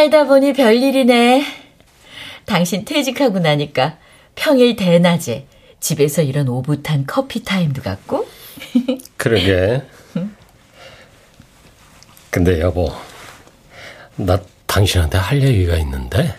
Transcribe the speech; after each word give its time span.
살다 0.00 0.24
보니 0.24 0.54
별일이네. 0.54 1.44
당신 2.46 2.86
퇴직하고 2.86 3.38
나니까 3.38 3.98
평일 4.34 4.74
대낮에 4.74 5.46
집에서 5.78 6.22
이런 6.22 6.48
오붓한 6.48 7.04
커피 7.06 7.44
타임도 7.44 7.82
갖고. 7.82 8.26
그러게. 9.18 9.82
근데 12.30 12.60
여보, 12.60 12.90
나 14.16 14.40
당신한테 14.66 15.18
할 15.18 15.42
얘기가 15.42 15.76
있는데. 15.76 16.34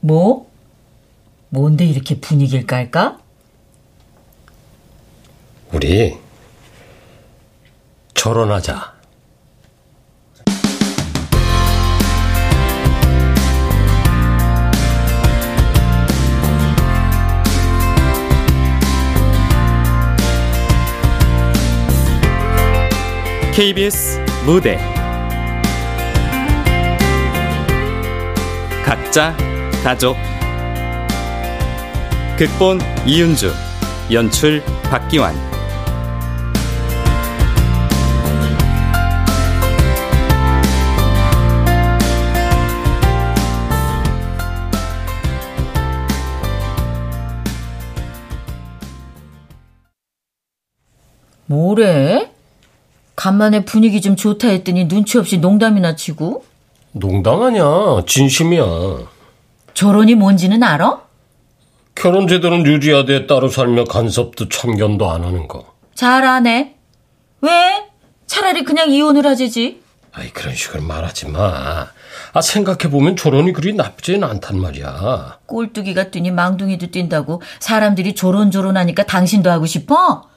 뭐? 0.00 0.50
뭔데 1.48 1.86
이렇게 1.86 2.20
분위기를 2.20 2.66
깔까? 2.66 3.18
우리 5.72 6.18
결혼하자. 8.12 8.97
KBS 23.58 24.20
무대. 24.46 24.78
각자 28.86 29.36
가족. 29.82 30.16
극본 32.38 32.78
이윤주 33.04 33.52
연출 34.12 34.62
박기환. 34.84 35.34
뭐래? 51.46 52.27
간만에 53.22 53.64
분위기 53.64 54.00
좀 54.00 54.14
좋다 54.14 54.46
했더니 54.46 54.86
눈치 54.86 55.18
없이 55.18 55.38
농담이나 55.38 55.96
치고? 55.96 56.44
농담 56.92 57.42
아니야. 57.42 57.64
진심이야. 58.06 58.62
결혼이 59.74 60.14
뭔지는 60.14 60.62
알아? 60.62 61.00
결혼 61.96 62.28
제도는 62.28 62.64
유지하되 62.64 63.26
따로 63.26 63.48
살며 63.48 63.84
간섭도 63.86 64.48
참견도 64.48 65.10
안 65.10 65.24
하는 65.24 65.48
거. 65.48 65.64
잘 65.96 66.24
아네. 66.24 66.76
왜? 67.40 67.50
차라리 68.28 68.62
그냥 68.62 68.92
이혼을 68.92 69.26
하지지. 69.26 69.82
아이 70.12 70.30
그런 70.30 70.54
식으로 70.54 70.84
말하지 70.84 71.26
마. 71.26 71.88
아 72.32 72.40
생각해 72.40 72.88
보면 72.88 73.16
결혼이 73.16 73.52
그리 73.52 73.72
나쁘진 73.72 74.22
않단 74.22 74.60
말이야. 74.60 75.38
꼴뚜기가 75.46 76.12
뛰니 76.12 76.30
망둥이도 76.30 76.92
뛴다고 76.92 77.42
사람들이 77.58 78.14
조론조론하니까 78.14 79.06
당신도 79.06 79.50
하고 79.50 79.66
싶어? 79.66 80.27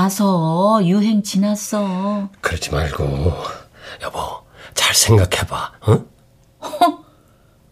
아서 0.00 0.80
유행 0.84 1.20
지났어. 1.24 2.28
그러지 2.40 2.70
말고 2.70 3.34
여보 4.02 4.20
잘 4.72 4.94
생각해봐. 4.94 5.72
응? 5.88 6.06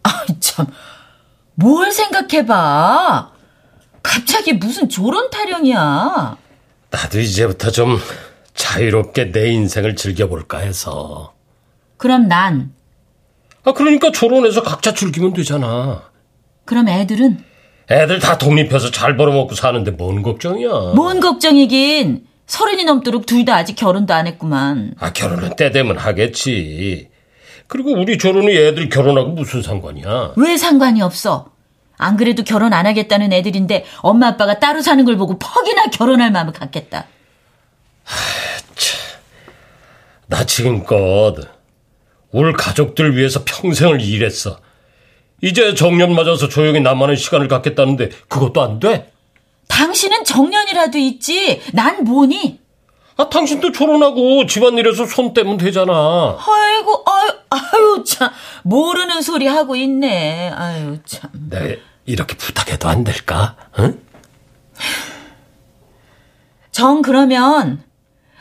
아이 0.02 0.40
참. 0.40 0.66
뭘 1.54 1.92
생각해봐. 1.92 3.30
갑자기 4.02 4.52
무슨 4.54 4.88
조론 4.88 5.30
타령이야. 5.30 6.36
나도 6.90 7.20
이제부터 7.20 7.70
좀 7.70 8.00
자유롭게 8.52 9.30
내 9.30 9.50
인생을 9.52 9.94
즐겨볼까 9.94 10.58
해서. 10.58 11.34
그럼 11.98 12.26
난, 12.26 12.74
아 13.62 13.72
그러니까 13.74 14.10
결혼해서 14.10 14.64
각자 14.64 14.92
즐기면 14.92 15.34
되잖아. 15.34 16.02
그럼 16.64 16.88
애들은? 16.88 17.44
애들 17.90 18.18
다 18.20 18.36
독립해서 18.38 18.90
잘 18.90 19.16
벌어먹고 19.16 19.54
사는데 19.54 19.92
뭔 19.92 20.22
걱정이야. 20.22 20.92
뭔 20.94 21.20
걱정이긴. 21.20 22.26
서른이 22.46 22.84
넘도록 22.84 23.26
둘 23.26 23.44
다 23.44 23.56
아직 23.56 23.76
결혼도 23.76 24.12
안 24.14 24.26
했구만. 24.26 24.94
아 24.98 25.12
결혼은 25.12 25.56
때 25.56 25.70
되면 25.70 25.96
하겠지. 25.98 27.08
그리고 27.66 27.92
우리 27.92 28.16
결혼이 28.18 28.54
애들 28.56 28.88
결혼하고 28.88 29.30
무슨 29.30 29.62
상관이야? 29.62 30.32
왜 30.36 30.56
상관이 30.56 31.02
없어? 31.02 31.50
안 31.98 32.16
그래도 32.16 32.44
결혼 32.44 32.72
안 32.72 32.86
하겠다는 32.86 33.32
애들인데 33.32 33.84
엄마 34.00 34.28
아빠가 34.28 34.58
따로 34.58 34.80
사는 34.80 35.04
걸 35.04 35.16
보고 35.16 35.38
퍽이나 35.38 35.86
결혼할 35.90 36.30
마음을 36.30 36.52
갖겠다. 36.52 37.06
나 40.26 40.44
지금껏 40.44 41.34
우리 42.30 42.52
가족들 42.52 43.16
위해서 43.16 43.42
평생을 43.44 44.00
일했어. 44.00 44.58
이제 45.40 45.74
정년 45.74 46.14
맞아서 46.14 46.48
조용히 46.48 46.80
나만의 46.80 47.16
시간을 47.16 47.48
갖겠다는데 47.48 48.10
그것도 48.28 48.60
안 48.62 48.80
돼? 48.80 49.12
당신은 49.68 50.24
정년이라도 50.24 50.98
있지. 50.98 51.60
난 51.72 52.04
뭐니? 52.04 52.58
아 53.16 53.28
당신도 53.28 53.72
결혼하고 53.72 54.46
집안일에서 54.46 55.06
손 55.06 55.34
떼면 55.34 55.56
되잖아. 55.58 55.92
아이고, 55.92 57.04
아유, 57.06 57.30
아유, 57.50 58.04
참. 58.06 58.30
모르는 58.62 59.22
소리 59.22 59.46
하고 59.46 59.74
있네. 59.76 60.50
아유, 60.50 60.98
참. 61.04 61.30
내가 61.50 61.80
이렇게 62.06 62.36
부탁해도 62.36 62.88
안 62.88 63.04
될까? 63.04 63.56
응? 63.78 64.00
정, 66.70 67.02
그러면, 67.02 67.82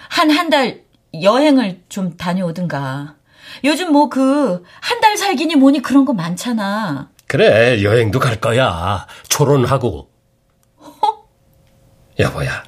한, 0.10 0.30
한 0.30 0.50
달 0.50 0.82
여행을 1.22 1.82
좀 1.90 2.16
다녀오든가. 2.16 3.16
요즘 3.64 3.92
뭐 3.92 4.10
그, 4.10 4.64
한 4.82 5.00
달 5.02 5.18
살기니 5.18 5.56
뭐니 5.56 5.82
그런 5.82 6.06
거 6.06 6.14
많잖아. 6.14 7.10
그래 7.28 7.84
여행도 7.84 8.20
갈 8.20 8.40
거야. 8.40 9.06
결혼하고. 9.30 10.10
여보야, 12.20 12.64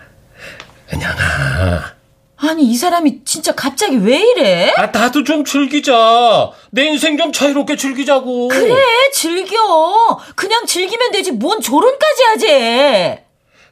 은영아. 0.93 1.97
아니, 2.41 2.63
이 2.63 2.75
사람이 2.77 3.23
진짜 3.25 3.53
갑자기 3.53 3.97
왜 3.97 4.17
이래? 4.21 4.73
아 4.77 4.85
나도 4.87 5.23
좀 5.23 5.43
즐기자. 5.43 6.51
내 6.71 6.85
인생 6.85 7.17
좀 7.17 7.33
자유롭게 7.33 7.75
즐기자고. 7.75 8.47
그래, 8.47 8.75
즐겨. 9.11 10.19
그냥 10.35 10.65
즐기면 10.65 11.11
되지. 11.11 11.31
뭔 11.31 11.59
조론까지 11.61 12.23
하지. 12.29 12.47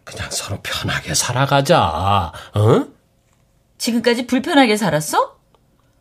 그냥 0.04 0.30
서로 0.32 0.60
편하게 0.62 1.14
살아가자. 1.14 2.32
어? 2.56 2.86
지금까지 3.78 4.26
불편하게 4.28 4.76
살았어? 4.76 5.37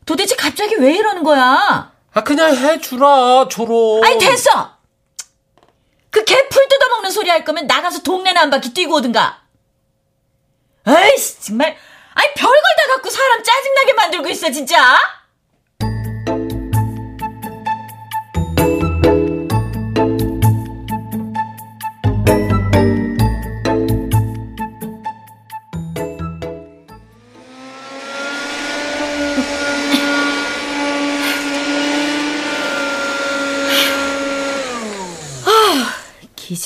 도대체 0.06 0.34
갑자기 0.37 0.77
왜 0.77 0.94
이러는 0.94 1.22
거야? 1.22 1.93
아 2.15 2.25
그냥 2.25 2.55
해주라 2.56 3.49
졸업. 3.49 4.03
아니, 4.05 4.19
됐어! 4.19 4.77
그 6.11 6.25
개 6.25 6.49
풀 6.49 6.67
뜯어먹는 6.69 7.11
소리 7.11 7.28
할 7.28 7.44
거면 7.44 7.67
나가서 7.67 8.03
동네나 8.03 8.41
한 8.43 8.50
바퀴 8.50 8.72
뛰고 8.72 8.95
오든가. 8.95 9.43
에이씨, 10.87 11.41
정말. 11.43 11.77
아니, 12.15 12.33
별걸 12.34 12.62
다 12.78 12.95
갖고 12.95 13.11
사람 13.11 13.43
짜증나게 13.43 13.93
만들고 13.93 14.28
있어, 14.28 14.50
진짜. 14.50 14.97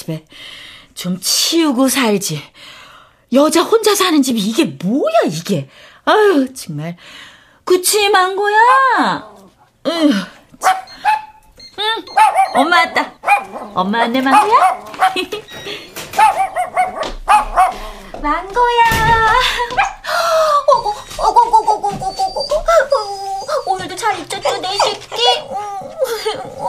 집애 0.00 0.25
좀 0.94 1.19
치우고 1.21 1.88
살지. 1.88 2.43
여자 3.34 3.62
혼자 3.62 3.94
사는 3.94 4.21
집이 4.22 4.41
이게 4.41 4.65
뭐야 4.65 5.12
이게. 5.27 5.69
아유 6.05 6.52
정말 6.55 6.97
구치만 7.64 8.35
거야. 8.35 9.31
으, 9.87 10.11
참. 10.58 10.76
응, 11.79 12.05
엄마 12.55 12.76
왔다. 12.79 13.12
엄마 13.75 14.02
안내 14.02 14.20
망고야? 14.23 14.85
망고야. 18.23 18.85
오늘도 23.67 23.97
잘 23.97 24.14
있었죠 24.19 24.56
내 24.61 24.69
새끼. 24.79 25.17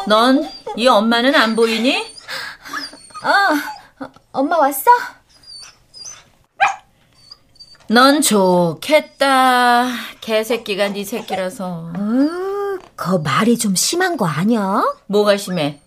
넌 0.08 0.50
이 0.78 0.88
엄마는 0.88 1.36
안 1.36 1.54
보이니? 1.56 2.16
어, 3.24 4.08
엄마 4.32 4.58
왔어? 4.58 4.90
넌 7.88 8.22
좋겠다. 8.22 9.88
개새끼가 10.22 10.90
네 10.90 11.04
새끼라서. 11.04 11.92
음, 11.98 12.80
그 12.96 13.16
말이 13.18 13.58
좀 13.58 13.76
심한 13.76 14.16
거 14.16 14.26
아니야? 14.26 14.84
뭐가 15.08 15.36
심해? 15.38 15.80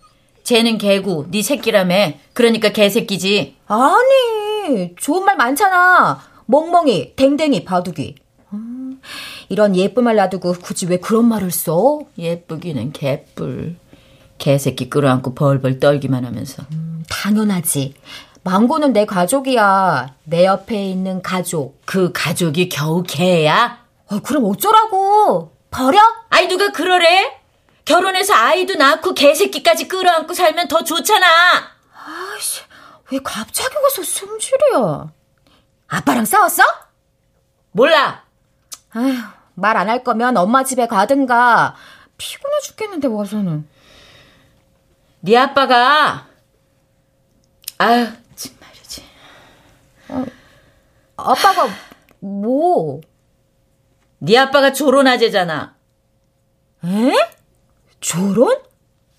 쟤는 0.43 0.77
개고 0.77 1.25
네 1.31 1.41
새끼라며. 1.41 2.13
그러니까 2.33 2.69
개새끼지. 2.69 3.57
아니, 3.67 4.95
좋은 4.97 5.25
말 5.25 5.35
많잖아. 5.35 6.21
멍멍이, 6.45 7.15
댕댕이, 7.15 7.65
바둑이. 7.65 8.15
음, 8.53 9.01
이런 9.49 9.75
예쁜 9.75 10.03
말 10.03 10.15
놔두고 10.15 10.53
굳이 10.61 10.85
왜 10.85 10.97
그런 10.97 11.25
말을 11.25 11.49
써? 11.49 11.99
예쁘기는 12.19 12.93
개뿔. 12.93 13.77
개새끼 14.37 14.89
끌어안고 14.89 15.35
벌벌 15.35 15.79
떨기만 15.79 16.25
하면서. 16.25 16.63
당연하지. 17.09 17.93
망고는 18.43 18.93
내 18.93 19.05
가족이야. 19.05 20.13
내 20.25 20.45
옆에 20.45 20.85
있는 20.85 21.21
가족. 21.21 21.81
그 21.85 22.11
가족이 22.13 22.69
겨우 22.69 23.03
개야? 23.03 23.83
어, 24.07 24.19
그럼 24.19 24.45
어쩌라고? 24.45 25.51
버려? 25.71 25.99
아이 26.29 26.47
누가 26.47 26.71
그러래? 26.71 27.39
결혼해서 27.85 28.33
아이도 28.33 28.75
낳고 28.75 29.13
개새끼까지 29.13 29.87
끌어안고 29.87 30.33
살면 30.33 30.67
더 30.67 30.83
좋잖아. 30.83 31.25
아이씨, 32.05 32.61
왜 33.11 33.19
갑자기 33.23 33.75
와서 33.83 34.03
숨질이야? 34.03 35.11
아빠랑 35.87 36.25
싸웠어? 36.25 36.63
몰라. 37.71 38.23
아휴, 38.91 39.13
말 39.55 39.77
안 39.77 39.89
할 39.89 40.03
거면 40.03 40.37
엄마 40.37 40.63
집에 40.63 40.87
가든가. 40.87 41.75
피곤해 42.17 42.59
죽겠는데 42.63 43.07
와서는. 43.07 43.67
네 45.25 45.35
아빠가 45.37 46.27
아유 47.79 48.07
정말이지. 48.35 49.03
아빠가 51.17 51.67
뭐? 52.19 53.01
네 54.19 54.37
아빠가 54.37 54.71
조론아재잖아. 54.71 55.75
에? 56.85 57.11
조론? 58.01 58.55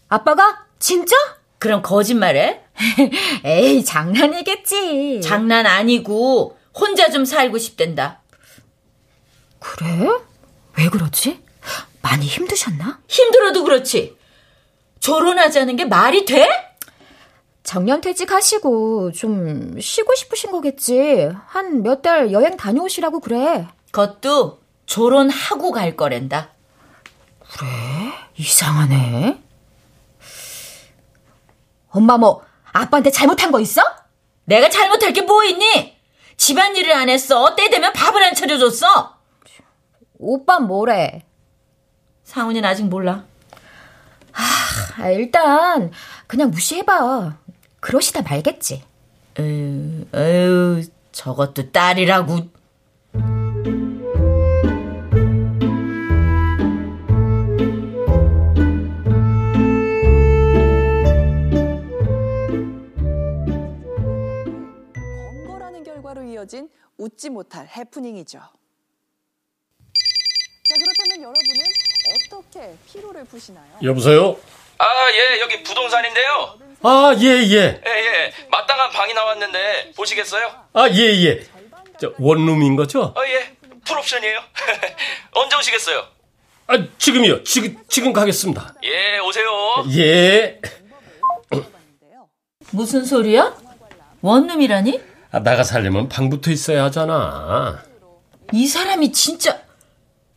아빠가 0.08 0.64
진짜? 0.78 1.16
그럼 1.58 1.82
거짓말해? 1.82 2.62
에이, 3.42 3.84
장난이겠지. 3.84 5.22
장난 5.22 5.66
아니고 5.66 6.56
혼자 6.72 7.10
좀 7.10 7.24
살고 7.24 7.58
싶댄다. 7.58 8.22
그래? 9.58 10.08
왜 10.78 10.88
그러지? 10.88 11.42
많이 12.00 12.26
힘드셨나? 12.26 13.00
힘들어도 13.08 13.64
그렇지. 13.64 14.15
조론하자는 15.00 15.76
게 15.76 15.84
말이 15.84 16.24
돼? 16.24 16.48
정년퇴직하시고 17.62 19.12
좀 19.12 19.80
쉬고 19.80 20.14
싶으신 20.14 20.50
거겠지. 20.52 21.30
한 21.46 21.82
몇 21.82 22.02
달 22.02 22.32
여행 22.32 22.56
다녀오시라고 22.56 23.20
그래. 23.20 23.66
그것도 23.90 24.60
조론하고 24.86 25.72
갈 25.72 25.96
거랜다. 25.96 26.50
이상하네. 28.36 29.42
엄마 31.90 32.18
뭐 32.18 32.42
아빠한테 32.72 33.10
잘못한 33.10 33.50
거 33.50 33.58
있어? 33.60 33.80
내가 34.44 34.68
잘못할 34.68 35.12
게 35.12 35.22
뭐 35.22 35.42
있니? 35.44 35.96
집안일을 36.36 36.92
안 36.92 37.08
했어. 37.08 37.56
때 37.56 37.70
되면 37.70 37.92
밥을 37.92 38.22
안 38.22 38.34
차려줬어. 38.34 39.16
오빠 40.18 40.60
뭐래? 40.60 41.24
상훈이는 42.24 42.68
아직 42.68 42.84
몰라. 42.84 43.24
아, 44.36 45.08
일단 45.10 45.90
그냥 46.26 46.50
무시해봐. 46.50 47.38
그러시다 47.80 48.22
말겠지. 48.22 48.82
에휴, 49.38 50.06
에휴, 50.14 50.82
저것도 51.12 51.70
딸이라고. 51.72 52.48
번거라는 64.94 65.82
결과로 65.84 66.22
이어진 66.24 66.68
웃지 66.98 67.30
못할 67.30 67.66
해프닝이죠. 67.68 68.38
자, 68.38 68.50
그렇다면 70.78 71.22
여러분은 71.22 71.64
어떻게 72.14 72.74
피로를 72.86 73.24
푸시나요? 73.24 73.66
여보세요? 73.82 74.36
아, 74.78 74.84
예, 75.12 75.40
여기 75.40 75.62
부동산인데요. 75.62 76.58
아, 76.82 77.14
예, 77.18 77.26
예. 77.26 77.80
예, 77.86 77.90
예. 77.90 78.32
마땅한 78.50 78.90
방이 78.90 79.14
나왔는데 79.14 79.92
보시겠어요? 79.96 80.50
아, 80.72 80.88
예, 80.90 81.24
예. 81.24 81.46
저, 82.00 82.12
원룸인 82.18 82.76
거죠? 82.76 83.14
어, 83.16 83.22
예. 83.26 83.54
풀옵션이에요. 83.84 84.38
언제 85.32 85.56
오시겠어요? 85.56 86.04
아, 86.68 86.78
지금이요. 86.98 87.44
지금, 87.44 87.76
지금 87.88 88.12
가겠습니다. 88.12 88.74
예, 88.84 89.18
오세요. 89.18 89.46
예. 89.96 90.60
무슨 92.72 93.04
소리야? 93.04 93.56
원룸이라니? 94.20 95.00
아, 95.32 95.40
나가 95.40 95.62
살려면 95.62 96.08
방부터 96.08 96.50
있어야 96.50 96.84
하잖아. 96.84 97.82
이 98.52 98.66
사람이 98.66 99.12
진짜 99.12 99.60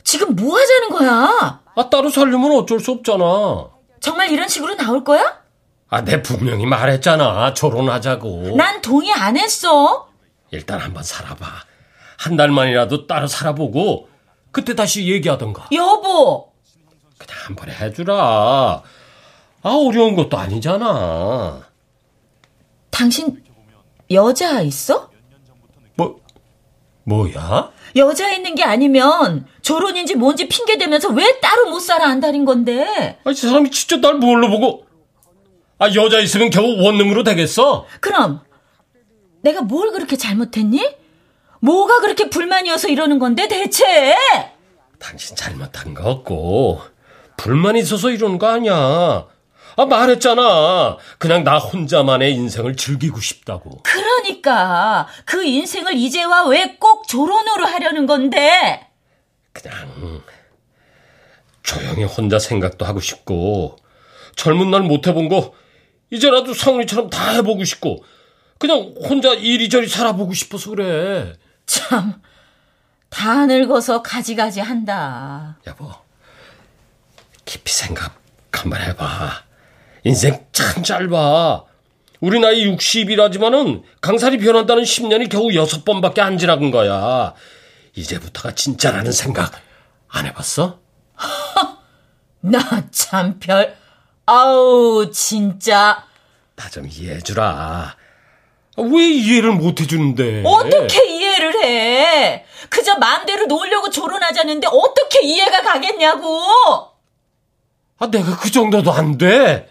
지금 0.10 0.36
뭐 0.36 0.58
하자는 0.58 0.90
거야? 0.90 1.62
아, 1.76 1.90
따로 1.92 2.10
살려면 2.10 2.52
어쩔 2.54 2.80
수 2.80 2.90
없잖아. 2.90 3.70
정말 4.00 4.32
이런 4.32 4.48
식으로 4.48 4.76
나올 4.76 5.04
거야? 5.04 5.40
아, 5.88 6.04
내 6.04 6.24
분명히 6.24 6.66
말했잖아. 6.66 7.54
결혼하자고. 7.54 8.56
난 8.58 8.82
동의 8.82 9.14
안 9.14 9.38
했어. 9.38 10.10
일단 10.50 10.80
한번 10.80 11.04
살아봐. 11.04 11.46
한 12.18 12.36
달만이라도 12.36 13.06
따로 13.06 13.28
살아보고, 13.28 14.10
그때 14.52 14.74
다시 14.74 15.08
얘기하던가. 15.08 15.68
여보, 15.74 16.54
그냥 17.20 17.38
한 17.46 17.56
번에 17.56 17.72
해주라. 17.72 18.16
아, 18.16 18.82
어려운 19.62 20.16
것도 20.16 20.40
아니잖아. 20.40 21.62
당신 22.90 23.44
여자 24.10 24.62
있어? 24.62 25.09
뭐, 27.10 27.24
뭐야? 27.26 27.72
여자 27.96 28.32
있는 28.32 28.54
게 28.54 28.64
아니면 28.64 29.48
결혼인지 29.64 30.14
뭔지 30.14 30.48
핑계 30.48 30.78
대면서 30.78 31.10
왜 31.10 31.40
따로 31.40 31.72
못 31.72 31.80
살아 31.80 32.06
안달인 32.06 32.46
건데? 32.46 33.18
아, 33.24 33.32
이 33.32 33.34
사람이 33.34 33.72
진짜 33.72 33.98
날 33.98 34.16
뭘로 34.20 34.48
보고. 34.50 34.86
아, 35.80 35.92
여자 35.96 36.20
있으면 36.20 36.52
겨우 36.52 36.84
원룸으로 36.84 37.24
되겠어? 37.24 37.88
그럼 38.00 38.42
내가 39.42 39.62
뭘 39.62 39.92
그렇게 39.92 40.18
잘못했니? 40.18 40.88
뭐가 41.62 42.00
그렇게 42.02 42.30
불만이어서 42.30 42.90
이러는 42.90 43.18
건데 43.18 43.48
대체? 43.48 44.16
당신 45.00 45.36
잘못한 45.36 45.96
거 45.96 46.12
없고, 46.12 46.82
불만 47.38 47.76
있어서 47.76 48.12
이러는 48.12 48.38
거 48.38 48.48
아니야. 48.48 49.26
아, 49.80 49.86
말했잖아. 49.86 50.98
그냥 51.18 51.46
나 51.46 51.58
혼자만의 51.58 52.34
인생을 52.34 52.76
즐기고 52.76 53.22
싶다고. 53.22 53.82
그러니까 53.84 55.08
그 55.26 55.44
인생을 55.46 55.94
이제와 55.94 56.48
왜 56.48 56.76
꼭 56.80 57.08
조론으로 57.08 57.66
하려는 57.66 58.06
건데? 58.06 58.88
그냥, 59.54 60.22
조용히 61.64 62.04
혼자 62.04 62.40
생각도 62.40 62.86
하고 62.86 63.00
싶고, 63.00 63.78
젊은 64.36 64.70
날 64.72 64.82
못 64.84 65.08
해본 65.08 65.30
거, 65.30 65.54
이제라도 66.12 66.54
성훈이처럼 66.54 67.10
다 67.10 67.32
해보고 67.32 67.64
싶고, 67.64 68.04
그냥 68.58 68.94
혼자 69.02 69.34
이리저리 69.34 69.88
살아보고 69.88 70.34
싶어서 70.34 70.70
그래. 70.72 71.34
참, 71.66 72.22
다 73.10 73.46
늙어서 73.46 74.02
가지가지 74.02 74.60
한다. 74.60 75.58
여보, 75.68 75.90
깊이 77.46 77.72
생각 77.72 78.14
한번 78.52 78.82
해봐. 78.82 79.44
인생 80.04 80.46
참 80.52 80.84
짧아. 80.84 81.66
우리 82.22 82.40
나이 82.40 82.66
60이라지만은 82.66 83.84
강살이 84.02 84.38
변한다는 84.40 84.84
10년이 84.84 85.30
겨우 85.30 85.48
6번밖에 85.48 86.20
안 86.20 86.38
지나간 86.38 86.72
거야. 86.72 87.34
이제부터가 87.96 88.56
진짜라는 88.56 89.12
생각 89.12 89.52
안 90.10 90.26
해봤어? 90.26 90.80
나 92.42 92.60
참 92.92 93.40
별, 93.40 93.76
아우, 94.26 95.10
진짜. 95.12 96.04
나 96.56 96.70
좀 96.70 96.88
이해해주라. 96.88 97.44
아, 97.46 97.96
왜 98.78 99.08
이해를 99.10 99.52
못 99.54 99.80
해주는데? 99.82 100.44
어떻게 100.46 101.06
이해를 101.10 101.64
해? 101.64 102.46
그저 102.70 102.96
마음대로 102.98 103.46
놀려고 103.46 103.90
조론하자는데 103.90 104.68
어떻게 104.68 105.22
이해가 105.26 105.62
가겠냐고! 105.62 106.42
아, 107.98 108.08
내가 108.10 108.38
그 108.38 108.52
정도도 108.52 108.92
안 108.94 109.18
돼. 109.18 109.70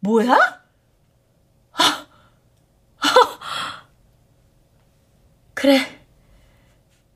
뭐야? 0.00 0.36
아, 1.72 2.06
아. 2.98 3.86
그래. 5.54 5.78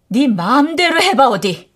네 0.09 0.27
마음대로 0.27 1.01
해봐, 1.01 1.29
어디. 1.29 1.70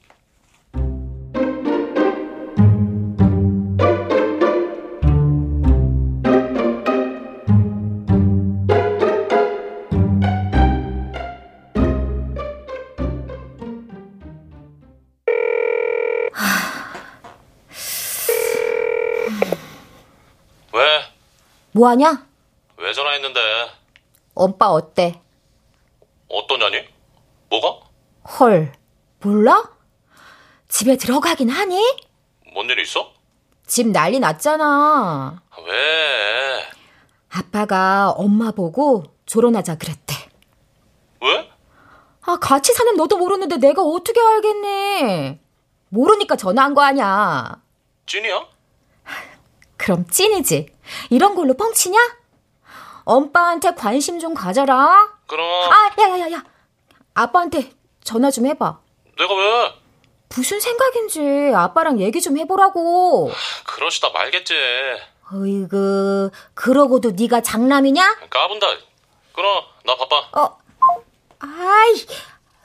뭐하냐? 21.89 22.27
왜 22.79 22.93
전화했는데? 22.93 23.41
오빠 24.35 24.69
어때? 24.71 25.21
어떠냐니? 26.29 26.89
뭐가? 27.51 27.87
헐, 28.41 28.73
몰라? 29.21 29.71
집에 30.69 30.97
들어가긴 30.97 31.51
하니? 31.51 31.77
뭔 32.55 32.71
일 32.71 32.79
있어? 32.81 33.13
집 33.67 33.89
난리 33.89 34.19
났잖아. 34.19 35.43
왜? 35.67 36.65
아빠가 37.31 38.11
엄마 38.11 38.51
보고 38.51 39.05
결혼하자 39.27 39.77
그랬대. 39.77 40.15
왜? 41.21 41.51
아, 42.23 42.37
같이 42.41 42.73
사는 42.73 42.97
너도 42.97 43.19
모르는데 43.19 43.59
내가 43.59 43.83
어떻게 43.83 44.21
알겠니? 44.21 45.39
모르니까 45.91 46.37
전화한 46.37 46.73
거 46.75 46.83
아니야. 46.83 47.61
찐이야? 48.07 48.47
그럼 49.85 50.07
찐이지. 50.09 50.75
이런 51.11 51.35
걸로 51.35 51.53
뻥치냐? 51.53 51.99
엄빠한테 53.05 53.75
관심 53.75 54.19
좀 54.19 54.33
가져라. 54.33 55.13
그럼 55.27 55.47
아, 55.71 55.91
야, 56.01 56.09
야, 56.09 56.21
야, 56.21 56.33
야. 56.33 56.45
아빠한테 57.13 57.71
전화 58.03 58.31
좀 58.31 58.47
해봐. 58.47 58.79
내가 59.19 59.35
왜? 59.35 59.75
무슨 60.35 60.59
생각인지 60.59 61.53
아빠랑 61.55 62.01
얘기 62.01 62.23
좀 62.23 62.39
해보라고. 62.39 63.31
그러시다 63.67 64.09
말겠지. 64.09 64.55
어이구, 65.31 66.31
그러고도 66.55 67.11
네가 67.11 67.43
장남이냐? 67.43 68.21
까분다. 68.31 68.67
끊어. 69.35 69.67
나 69.85 69.97
바빠. 69.97 70.41
어, 70.41 70.59
아이, 71.41 72.07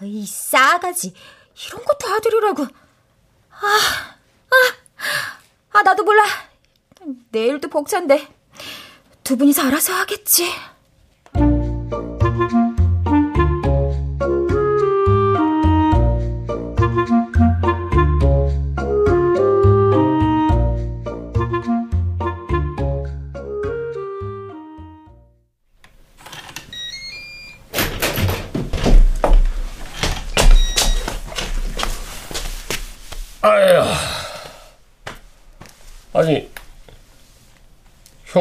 이 0.03 0.25
싸가지. 0.25 1.13
이런 1.67 1.83
것도 1.83 2.13
아들이라고. 2.13 2.63
아, 2.63 3.67
아, 4.51 5.77
아, 5.77 5.81
나도 5.81 6.03
몰라. 6.03 6.23
내일도 7.31 7.69
벅찬데. 7.69 8.27
두 9.23 9.37
분이서 9.37 9.63
알아서 9.63 9.93
하겠지. 9.93 10.45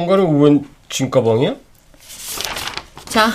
현관에 0.08 0.22
웬 0.42 0.66
진가방이야? 0.88 1.54
자, 3.04 3.30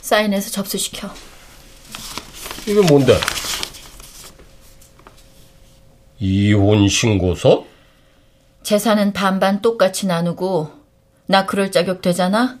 사인해서 0.00 0.48
접수시켜. 0.52 1.10
이게 2.68 2.80
뭔데? 2.82 3.18
이혼 6.20 6.86
신고서? 6.88 7.64
재산은 8.62 9.12
반반 9.12 9.60
똑같이 9.60 10.06
나누고 10.06 10.70
나 11.26 11.46
그럴 11.46 11.72
자격 11.72 12.00
되잖아? 12.00 12.60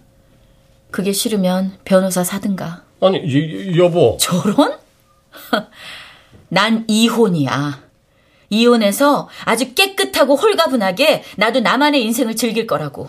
그게 0.90 1.12
싫으면 1.12 1.78
변호사 1.84 2.24
사든가. 2.24 2.82
아니, 3.00 3.18
이- 3.18 3.78
여보. 3.78 4.16
결혼? 4.20 4.76
난 6.48 6.84
이혼이야. 6.88 7.87
이혼해서 8.50 9.28
아주 9.44 9.74
깨끗하고 9.74 10.36
홀가분하게 10.36 11.24
나도 11.36 11.60
나만의 11.60 12.02
인생을 12.04 12.36
즐길 12.36 12.66
거라고. 12.66 13.08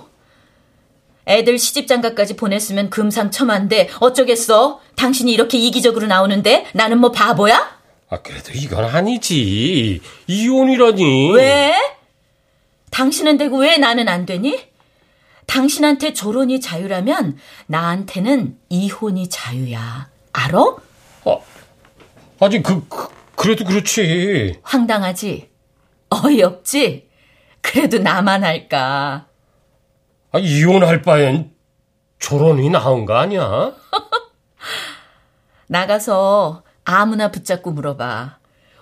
애들 1.28 1.60
시집장가까지 1.60 2.36
보냈으면 2.36 2.90
금상첨화인데 2.90 3.90
어쩌겠어? 4.00 4.82
당신이 4.96 5.32
이렇게 5.32 5.58
이기적으로 5.58 6.08
나오는데 6.08 6.66
나는 6.74 7.00
뭐 7.00 7.12
바보야? 7.12 7.78
아, 8.10 8.18
그래도 8.22 8.52
이건 8.54 8.86
아니지. 8.86 10.02
이혼이라니. 10.26 11.32
왜? 11.34 11.76
당신은 12.90 13.38
되고 13.38 13.60
왜 13.60 13.78
나는 13.78 14.10
안 14.10 14.26
되니? 14.26 14.60
당신한테 15.46 16.14
결혼이 16.14 16.60
자유라면 16.60 17.38
나한테는 17.68 18.58
이혼이 18.70 19.30
자유야. 19.30 20.10
알아? 20.34 20.60
아직 22.40 22.64
그, 22.64 22.88
그, 22.88 23.08
그래도 23.40 23.64
그렇지. 23.64 24.60
황당하지? 24.64 25.50
어이없지? 26.10 27.08
그래도 27.62 28.00
나만 28.00 28.44
할까? 28.44 29.28
아, 30.34 30.40
이혼할 30.40 31.02
바엔 31.02 31.50
결혼이 32.20 32.70
나은 32.70 33.06
거 33.06 33.16
아니야? 33.16 33.72
나가서 35.68 36.64
아무나 36.84 37.32
붙잡고 37.32 37.72
물어봐. 37.72 38.40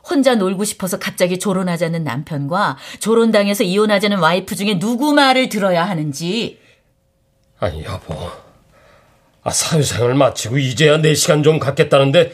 혼자 0.09 0.33
놀고 0.33 0.63
싶어서 0.63 0.97
갑자기 0.97 1.37
결혼하자는 1.37 2.03
남편과 2.03 2.77
결혼당해서 2.99 3.63
이혼하자는 3.63 4.17
와이프 4.17 4.55
중에 4.55 4.79
누구 4.79 5.13
말을 5.13 5.49
들어야 5.49 5.87
하는지. 5.87 6.59
아니, 7.59 7.83
여보. 7.83 8.15
아, 9.43 9.51
사회생활 9.51 10.15
마치고 10.15 10.57
이제야 10.57 10.97
내 10.97 11.13
시간 11.13 11.43
좀 11.43 11.59
갖겠다는데, 11.59 12.33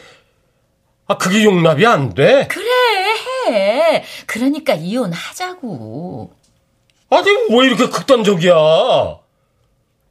아, 1.06 1.16
그게 1.18 1.44
용납이 1.44 1.84
안 1.86 2.14
돼? 2.14 2.48
그래, 2.50 2.66
해. 3.48 4.04
그러니까 4.26 4.74
이혼하자고. 4.74 6.32
아니, 7.10 7.30
왜 7.50 7.66
이렇게 7.66 7.88
극단적이야? 7.88 8.54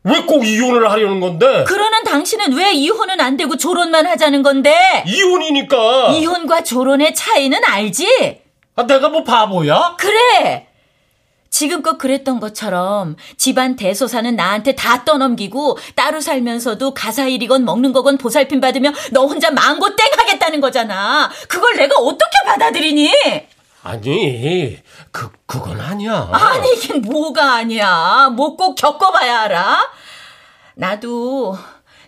왜 0.05 0.21
꼭 0.27 0.45
이혼을 0.45 0.91
하려는 0.91 1.19
건데? 1.21 1.63
그러는 1.65 2.03
당신은 2.03 2.53
왜 2.53 2.73
이혼은 2.73 3.21
안 3.21 3.38
되고 3.38 3.55
결혼만 3.55 4.05
하자는 4.05 4.43
건데? 4.43 5.03
이혼이니까. 5.07 6.09
이혼과 6.12 6.62
결혼의 6.62 7.15
차이는 7.15 7.59
알지? 7.65 8.41
아, 8.75 8.85
내가 8.85 9.07
뭐 9.09 9.23
바보야? 9.23 9.95
그래! 9.97 10.67
지금껏 11.57 12.00
그랬던 12.00 12.39
것처럼 12.39 13.15
집안 13.38 13.75
대소사는 13.75 14.36
나한테 14.36 14.74
다 14.74 15.05
떠넘기고 15.05 15.77
따로 15.93 16.19
살면서도 16.19 16.95
가사일이건 16.95 17.63
먹는 17.63 17.93
거건 17.93 18.17
보살핌 18.17 18.60
받으며 18.60 18.91
너 19.12 19.27
혼자 19.27 19.51
망고 19.51 19.95
땡 19.95 20.07
하겠다는 20.17 20.62
거잖아. 20.62 21.29
그걸 21.48 21.75
내가 21.75 21.95
어떻게 22.00 22.38
받아들이니? 22.48 23.13
아니, 23.83 24.79
그, 25.12 25.29
그건 25.45 25.79
아니야. 25.79 26.27
아니 26.31 26.74
이게 26.74 26.95
뭐가 26.95 27.53
아니야. 27.53 28.29
뭐 28.36 28.55
꼭 28.57 28.74
겪어봐야 28.74 29.41
알아? 29.41 29.91
나도 30.74 31.55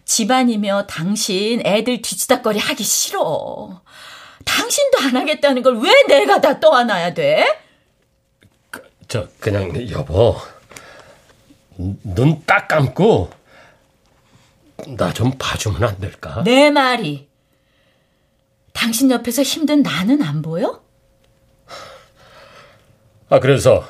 집안이며 0.05 0.87
당신 0.87 1.61
애들 1.63 2.01
뒤치다거리 2.01 2.57
하기 2.57 2.83
싫어. 2.83 3.79
당신도 4.43 4.97
안 5.03 5.17
하겠다는 5.17 5.61
걸 5.61 5.75
왜 5.77 5.91
내가 6.07 6.41
다 6.41 6.59
떠안아야 6.59 7.13
돼? 7.13 7.45
저, 9.15 9.29
그냥, 9.39 9.89
여보. 9.91 10.35
눈 11.77 12.43
딱 12.45 12.67
감고, 12.67 13.29
나 14.97 15.13
좀 15.13 15.31
봐주면 15.37 15.81
안 15.85 15.99
될까? 16.01 16.43
내 16.43 16.69
말이. 16.69 17.29
당신 18.73 19.09
옆에서 19.09 19.41
힘든 19.41 19.83
나는 19.83 20.21
안 20.21 20.41
보여? 20.41 20.81
아, 23.29 23.39
그래서, 23.39 23.87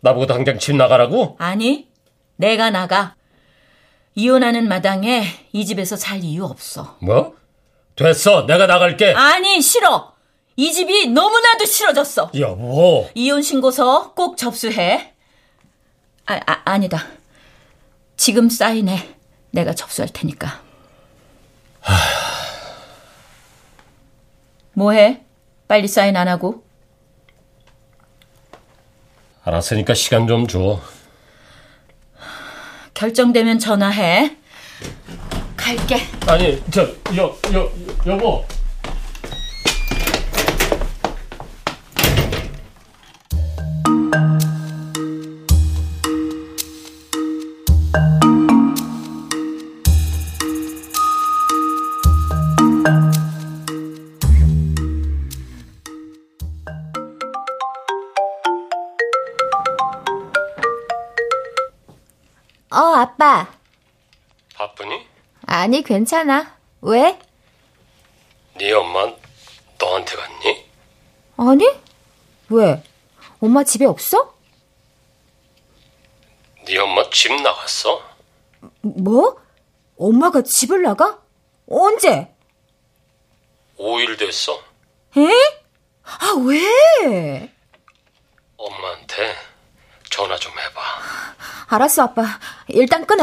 나보고 0.00 0.26
당장 0.26 0.58
집 0.58 0.76
나가라고? 0.76 1.36
아니, 1.38 1.88
내가 2.36 2.68
나가. 2.68 3.14
이혼하는 4.14 4.68
마당에 4.68 5.24
이 5.52 5.64
집에서 5.64 5.96
살 5.96 6.22
이유 6.22 6.44
없어. 6.44 6.98
뭐? 7.00 7.34
됐어, 7.96 8.44
내가 8.46 8.66
나갈게. 8.66 9.14
아니, 9.14 9.62
싫어. 9.62 10.12
이 10.56 10.72
집이 10.72 11.08
너무나도 11.08 11.64
싫어졌어. 11.64 12.30
여보. 12.38 13.08
이혼 13.14 13.42
신고서 13.42 14.12
꼭 14.14 14.36
접수해. 14.36 15.12
아, 16.26 16.40
아 16.46 16.62
아니다. 16.64 17.04
지금 18.16 18.48
사인해. 18.48 19.14
내가 19.50 19.74
접수할 19.74 20.08
테니까. 20.12 20.62
뭐해? 24.74 25.22
빨리 25.68 25.88
사인 25.88 26.16
안 26.16 26.28
하고. 26.28 26.64
알았으니까 29.44 29.94
시간 29.94 30.26
좀 30.26 30.46
줘. 30.46 30.80
결정되면 32.94 33.58
전화해. 33.58 34.36
갈게. 35.56 36.00
아니, 36.26 36.62
저, 36.70 36.82
여, 37.16 37.36
여, 37.52 37.70
여보. 38.06 38.44
아니, 65.56 65.84
괜찮아. 65.84 66.58
왜? 66.80 67.16
네 68.58 68.72
엄마 68.72 69.06
너한테 69.78 70.16
갔니? 70.16 70.66
아니? 71.36 71.64
왜? 72.48 72.82
엄마 73.40 73.62
집에 73.62 73.84
없어? 73.84 74.34
네 76.66 76.76
엄마 76.78 77.08
집 77.08 77.40
나갔어? 77.40 78.02
뭐? 78.80 79.40
엄마가 79.96 80.42
집을 80.42 80.82
나가? 80.82 81.20
언제? 81.70 82.34
5일 83.78 84.18
됐어. 84.18 84.60
에? 85.16 85.28
아, 86.02 86.32
왜? 86.48 87.54
엄마한테 88.56 89.36
전화 90.10 90.36
좀 90.36 90.50
해봐. 90.58 90.80
알았어, 91.68 92.02
아빠. 92.02 92.24
일단 92.66 93.06
끊어. 93.06 93.22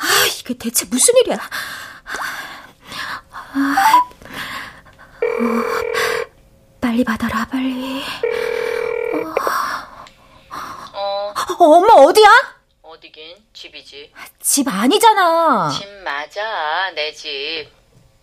아, 0.00 0.26
이게 0.38 0.54
대체 0.54 0.86
무슨 0.86 1.14
일이야? 1.18 1.36
아, 3.52 4.00
빨리 6.80 7.04
받아라, 7.04 7.46
빨리. 7.46 8.02
어, 10.92 11.32
어, 11.58 11.64
엄마 11.64 11.94
어디야? 11.94 12.28
어디긴 12.82 13.36
집이지. 13.52 14.12
집 14.40 14.66
아니잖아. 14.68 15.70
집 15.70 15.88
맞아, 16.02 16.90
내 16.94 17.12
집. 17.12 17.68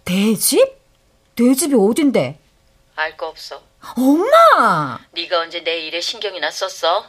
내 0.05 0.35
집? 0.35 0.75
내 1.35 1.53
집이 1.53 1.75
어딘데? 1.75 2.39
알 2.95 3.15
거 3.15 3.27
없어. 3.27 3.61
엄마! 3.95 4.97
네가 5.11 5.39
언제 5.41 5.63
내 5.63 5.79
일에 5.81 6.01
신경이나 6.01 6.49
썼어? 6.49 7.05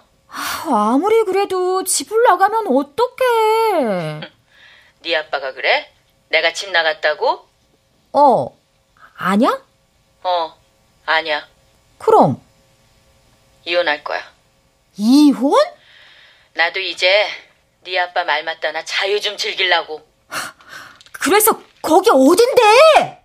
아무리 0.70 1.24
그래도 1.24 1.82
집을 1.82 2.22
나가면 2.24 2.66
어떡해. 2.68 4.20
네 5.00 5.16
아빠가 5.16 5.52
그래? 5.52 5.90
내가 6.28 6.52
집 6.52 6.70
나갔다고? 6.70 7.48
어, 8.12 8.58
아냐? 9.16 9.62
어, 10.22 10.58
아니야. 11.06 11.46
그럼, 11.98 12.40
이혼할 13.64 14.02
거야. 14.04 14.22
이혼? 14.96 15.52
나도 16.54 16.80
이제 16.80 17.28
네 17.84 17.98
아빠 18.00 18.24
말 18.24 18.42
맞다 18.42 18.72
나 18.72 18.84
자유 18.84 19.20
좀 19.20 19.36
즐기려고. 19.36 20.06
그래서 21.12 21.52
거기 21.80 22.10
어딘데? 22.10 23.22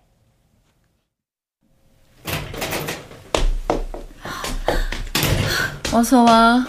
어서 5.92 6.22
와. 6.22 6.64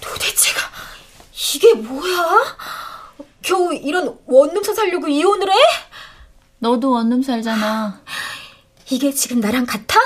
도대체가 0.00 0.60
이게 1.54 1.74
뭐야? 1.74 2.56
겨우 3.42 3.72
이런 3.74 4.16
원룸사 4.26 4.74
살려고 4.74 5.08
이혼을 5.08 5.48
해? 5.50 5.54
너도 6.58 6.92
원룸 6.92 7.22
살잖아. 7.22 8.00
이게 8.90 9.12
지금 9.12 9.40
나랑 9.40 9.66
같아? 9.66 9.98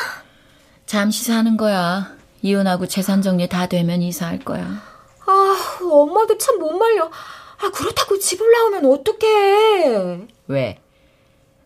잠시 0.87 1.25
사는 1.25 1.57
거야. 1.57 2.15
이혼하고 2.43 2.87
재산 2.87 3.23
정리 3.23 3.49
다 3.49 3.67
되면 3.67 4.01
이사할 4.03 4.39
거야. 4.41 4.83
아, 5.27 5.79
엄마도 5.83 6.39
참 6.39 6.59
못 6.59 6.73
말려. 6.73 7.07
아, 7.07 7.71
그렇다고 7.73 8.19
집을 8.19 8.51
나오면 8.51 8.87
어떡해. 8.93 10.27
왜? 10.49 10.79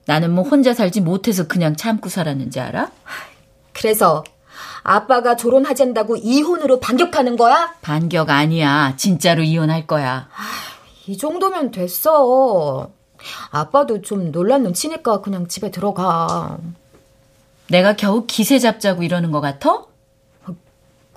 나는 0.06 0.32
뭐 0.32 0.42
혼자 0.44 0.72
살지 0.72 1.02
못해서 1.02 1.46
그냥 1.46 1.76
참고 1.76 2.08
살았는지 2.08 2.58
알아? 2.60 2.90
그래서 3.72 4.24
아빠가 4.82 5.36
졸혼하잔다고 5.36 6.16
이혼으로 6.16 6.80
반격하는 6.80 7.36
거야? 7.36 7.74
반격 7.82 8.30
아니야. 8.30 8.94
진짜로 8.96 9.42
이혼할 9.42 9.86
거야. 9.86 10.28
이 11.10 11.16
정도면 11.18 11.72
됐어. 11.72 12.92
아빠도 13.50 14.00
좀 14.00 14.30
놀란 14.30 14.62
눈치니까 14.62 15.22
그냥 15.22 15.48
집에 15.48 15.72
들어가. 15.72 16.56
내가 17.68 17.96
겨우 17.96 18.26
기세 18.26 18.60
잡자고 18.60 19.02
이러는 19.02 19.32
것 19.32 19.40
같아? 19.40 19.86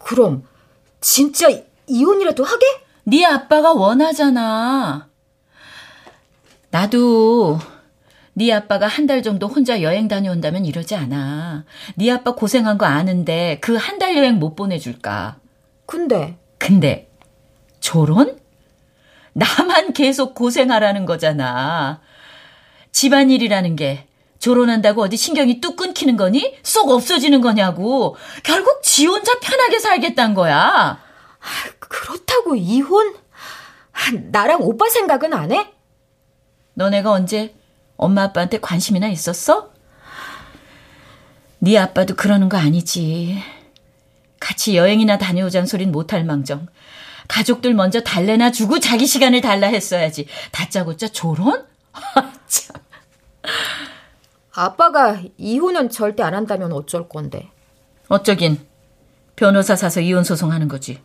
그럼 0.03 0.47
진짜 0.99 1.47
이혼이라도 1.85 2.43
하게? 2.43 2.65
네 3.03 3.23
아빠가 3.23 3.71
원하잖아. 3.73 5.09
나도 6.71 7.59
네 8.33 8.51
아빠가 8.51 8.87
한 8.87 9.05
달 9.05 9.21
정도 9.21 9.47
혼자 9.47 9.83
여행 9.83 10.07
다녀온다면 10.07 10.65
이러지 10.65 10.95
않아. 10.95 11.65
네 11.97 12.09
아빠 12.09 12.33
고생한 12.33 12.79
거 12.79 12.87
아는데 12.87 13.59
그 13.61 13.75
한 13.77 13.99
달 13.99 14.17
여행 14.17 14.39
못 14.39 14.55
보내줄까? 14.55 15.37
근데 15.85 16.39
근데 16.57 17.11
결혼? 17.79 18.41
나만 19.33 19.93
계속 19.93 20.35
고생하라는 20.35 21.05
거잖아. 21.05 22.01
집안일이라는 22.91 23.75
게 23.75 24.07
결혼한다고 24.39 25.01
어디 25.01 25.17
신경이 25.17 25.61
뚝 25.61 25.75
끊기는 25.75 26.15
거니? 26.17 26.57
쏙 26.63 26.89
없어지는 26.89 27.41
거냐고. 27.41 28.15
결국 28.43 28.83
지 28.83 29.05
혼자 29.05 29.39
편하게 29.39 29.79
살겠단 29.79 30.33
거야. 30.33 30.99
그렇다고 31.79 32.55
이혼? 32.55 33.15
나랑 34.31 34.61
오빠 34.61 34.89
생각은 34.89 35.33
안 35.33 35.51
해? 35.51 35.71
너네가 36.73 37.11
언제 37.11 37.55
엄마 37.95 38.23
아빠한테 38.23 38.59
관심이나 38.59 39.07
있었어? 39.07 39.71
네 41.59 41.77
아빠도 41.77 42.15
그러는 42.15 42.49
거 42.49 42.57
아니지. 42.57 43.41
같이 44.39 44.75
여행이나 44.75 45.17
다녀오잔 45.17 45.65
소린 45.65 45.91
못할 45.91 46.25
망정. 46.25 46.67
가족들 47.37 47.73
먼저 47.73 47.99
달래나 48.01 48.51
주고 48.51 48.79
자기 48.79 49.07
시간을 49.07 49.41
달라 49.41 49.65
했어야지. 49.67 50.27
다짜고짜 50.51 51.07
조론? 51.07 51.65
참. 52.47 52.75
아빠가 54.53 55.19
이혼은 55.39 55.89
절대 55.89 56.21
안 56.21 56.35
한다면 56.35 56.71
어쩔 56.73 57.09
건데. 57.09 57.49
어쩌긴 58.07 58.63
변호사 59.35 59.75
사서 59.75 60.01
이혼 60.01 60.23
소송하는 60.23 60.67
거지. 60.67 61.01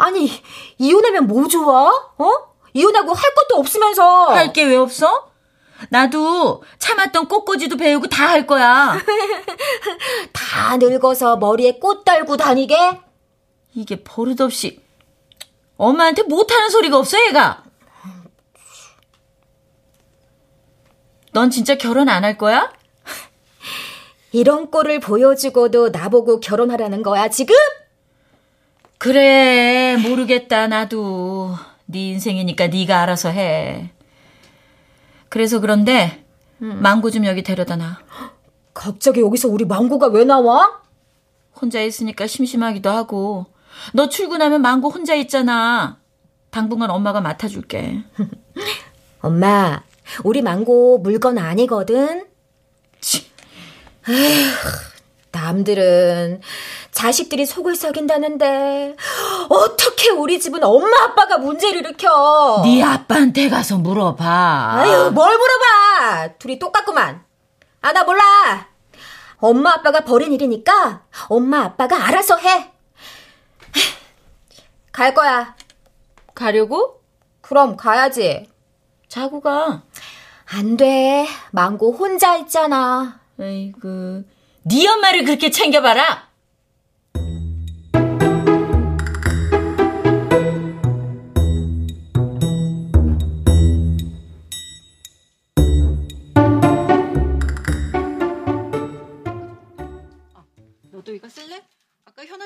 아 0.00 0.10
니, 0.10 0.30
이혼하면 0.78 1.26
뭐 1.26 1.48
좋아? 1.48 1.88
어? 2.18 2.32
이혼하고 2.72 3.12
할 3.12 3.34
것도 3.34 3.58
없으면서. 3.58 4.28
할 4.32 4.52
게 4.52 4.62
왜 4.64 4.76
없어? 4.76 5.26
나도 5.90 6.62
참았던 6.78 7.26
꽃꽂이도 7.26 7.76
배우고 7.76 8.06
다 8.06 8.28
할 8.28 8.46
거야. 8.46 8.96
다 10.32 10.76
늙어서 10.76 11.36
머리에 11.36 11.80
꽃 11.80 12.04
달고 12.04 12.36
다니게? 12.36 13.00
이게 13.78 14.02
버릇없이 14.02 14.80
엄마한테 15.76 16.24
못하는 16.24 16.68
소리가 16.68 16.98
없어 16.98 17.16
얘가. 17.28 17.62
넌 21.32 21.50
진짜 21.50 21.76
결혼 21.76 22.08
안 22.08 22.24
할 22.24 22.36
거야? 22.36 22.72
이런 24.32 24.70
꼴을 24.72 24.98
보여주고도 24.98 25.90
나보고 25.90 26.40
결혼하라는 26.40 27.02
거야, 27.02 27.28
지금? 27.28 27.54
그래 28.98 29.96
모르겠다 29.96 30.66
나도 30.66 31.54
네 31.86 32.08
인생이니까 32.10 32.66
네가 32.66 33.00
알아서 33.02 33.28
해. 33.30 33.92
그래서 35.28 35.60
그런데 35.60 36.24
망고 36.58 37.12
좀 37.12 37.24
여기 37.26 37.44
데려다 37.44 37.76
놔. 37.76 38.00
갑자기 38.74 39.20
여기서 39.20 39.46
우리 39.48 39.64
망고가 39.64 40.08
왜 40.08 40.24
나와? 40.24 40.82
혼자 41.60 41.80
있으니까 41.80 42.26
심심하기도 42.26 42.90
하고 42.90 43.46
너 43.92 44.08
출근하면 44.08 44.62
망고 44.62 44.90
혼자 44.90 45.14
있잖아. 45.14 45.98
당분간 46.50 46.90
엄마가 46.90 47.20
맡아줄게. 47.20 48.02
엄마, 49.20 49.82
우리 50.24 50.42
망고 50.42 50.98
물건 50.98 51.38
아니거든? 51.38 52.26
에휴, 54.08 54.48
남들은 55.32 56.40
자식들이 56.92 57.44
속을 57.44 57.76
썩인다는데 57.76 58.96
어떻게 59.50 60.10
우리 60.10 60.40
집은 60.40 60.64
엄마 60.64 61.04
아빠가 61.04 61.36
문제를 61.38 61.80
일으켜? 61.80 62.62
네 62.64 62.82
아빠한테 62.82 63.48
가서 63.50 63.76
물어봐. 63.78 64.24
아유, 64.78 65.10
뭘 65.12 65.36
물어봐. 65.36 66.38
둘이 66.38 66.58
똑같구만. 66.58 67.22
아, 67.82 67.92
나 67.92 68.04
몰라. 68.04 68.22
엄마 69.36 69.74
아빠가 69.74 70.00
벌인 70.00 70.32
일이니까 70.32 71.02
엄마 71.28 71.60
아빠가 71.62 72.06
알아서 72.06 72.38
해. 72.38 72.72
갈 74.92 75.14
거야. 75.14 75.56
가려고? 76.34 77.02
그럼 77.40 77.76
가야지. 77.76 78.48
자고 79.08 79.40
가. 79.40 79.82
안 80.46 80.76
돼. 80.76 81.26
망고 81.52 81.92
혼자 81.92 82.36
있잖아. 82.36 83.20
아이고, 83.38 84.22
네 84.62 84.88
엄마를 84.88 85.24
그렇게 85.24 85.50
챙겨봐라. 85.50 86.27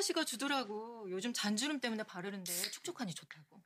씨가 0.02 0.24
주더라고. 0.24 1.06
요즘 1.10 1.32
잔주름 1.32 1.80
때문에 1.80 2.02
바르는데 2.02 2.52
촉촉하니 2.70 3.14
좋다고. 3.14 3.62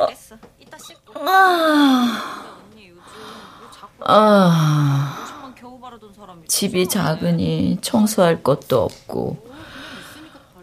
알겠어. 0.00 0.36
이따 0.58 0.78
씻고. 0.78 1.12
아, 1.28 2.60
언니 2.72 2.88
요즘 2.88 3.02
뭐 3.02 3.70
자꾸 3.70 4.04
아, 4.04 5.16
로션만 5.20 5.54
겨우 5.54 5.80
바르던 5.80 6.44
집이 6.46 6.88
작으니 6.88 7.78
청소할 7.80 8.42
것도 8.42 8.82
없고 8.82 9.48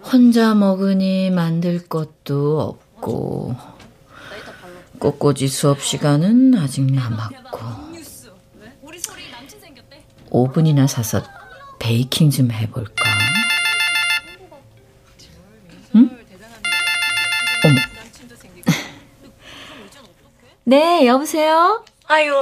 혼자 0.04 0.54
먹으니 0.54 1.32
만들 1.32 1.88
것도 1.88 2.62
없고 2.62 3.56
꽃꽂이 5.00 5.48
수업 5.48 5.82
시간은 5.82 6.58
아직 6.58 6.84
남았고 6.84 7.86
5분이나 10.30 10.88
사서 10.88 11.22
베이킹 11.80 12.30
좀 12.30 12.52
해볼까? 12.52 13.05
네, 20.68 21.06
여보세요? 21.06 21.86
아유, 22.08 22.34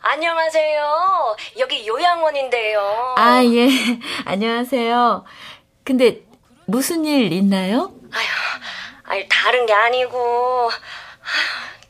안녕하세요. 0.00 1.36
여기 1.60 1.86
요양원인데요. 1.86 3.14
아, 3.16 3.44
예. 3.44 3.68
안녕하세요. 4.26 5.24
근데 5.84 6.22
무슨 6.66 7.04
일 7.04 7.32
있나요? 7.32 7.92
아유, 8.12 8.26
아니 9.04 9.28
다른 9.28 9.66
게 9.66 9.72
아니고 9.72 10.72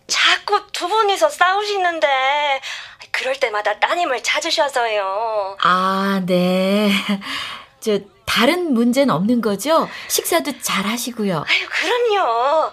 자꾸 0.07 0.66
두 0.71 0.87
분이서 0.87 1.31
싸우시는데 1.31 2.61
그럴 3.11 3.40
때마다 3.40 3.79
따님을 3.81 4.23
찾으셔서요. 4.23 5.57
아, 5.62 6.21
네. 6.27 6.90
저 7.81 7.99
다른 8.27 8.75
문제는 8.75 9.14
없는 9.14 9.40
거죠? 9.40 9.88
식사도 10.09 10.61
잘 10.61 10.85
하시고요. 10.85 11.43
아유, 11.49 11.66
그럼요. 11.71 12.71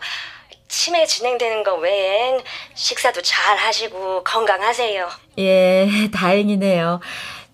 치매 0.68 1.06
진행되는 1.06 1.64
거 1.64 1.76
외엔 1.76 2.42
식사도 2.76 3.22
잘 3.22 3.58
하시고 3.58 4.24
건강하세요. 4.24 5.10
예, 5.40 5.88
다행이네요. 6.14 7.00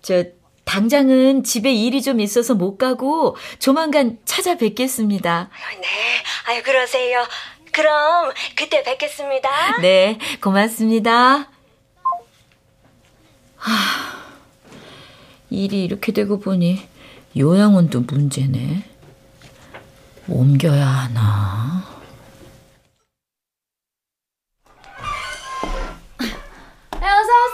저 0.02 0.24
당장은 0.64 1.44
집에 1.44 1.72
일이 1.72 2.02
좀 2.02 2.20
있어서 2.20 2.54
못 2.54 2.78
가고 2.78 3.36
조만간 3.58 4.18
찾아뵙겠습니다. 4.24 5.50
네, 5.80 5.88
아유 6.46 6.62
그러세요. 6.62 7.24
그럼 7.72 8.32
그때 8.56 8.82
뵙겠습니다. 8.82 9.78
네, 9.80 10.18
고맙습니다. 10.40 11.50
하, 13.56 13.72
일이 15.50 15.84
이렇게 15.84 16.12
되고 16.12 16.38
보니 16.38 16.86
요양원도 17.36 18.00
문제네. 18.02 18.84
옮겨야 20.28 20.86
하나. 20.86 21.93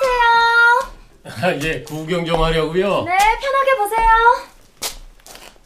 네. 0.01 1.31
아, 1.31 1.55
예, 1.63 1.83
구경 1.83 2.25
좀 2.25 2.43
하려고요. 2.43 3.05
네, 3.05 3.17
편하게 3.17 3.77
보세요. 3.79 4.09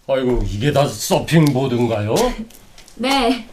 아이고, 0.07 0.43
이게 0.47 0.73
다 0.73 0.87
서핑보드인가요? 0.87 2.15
네. 2.97 3.49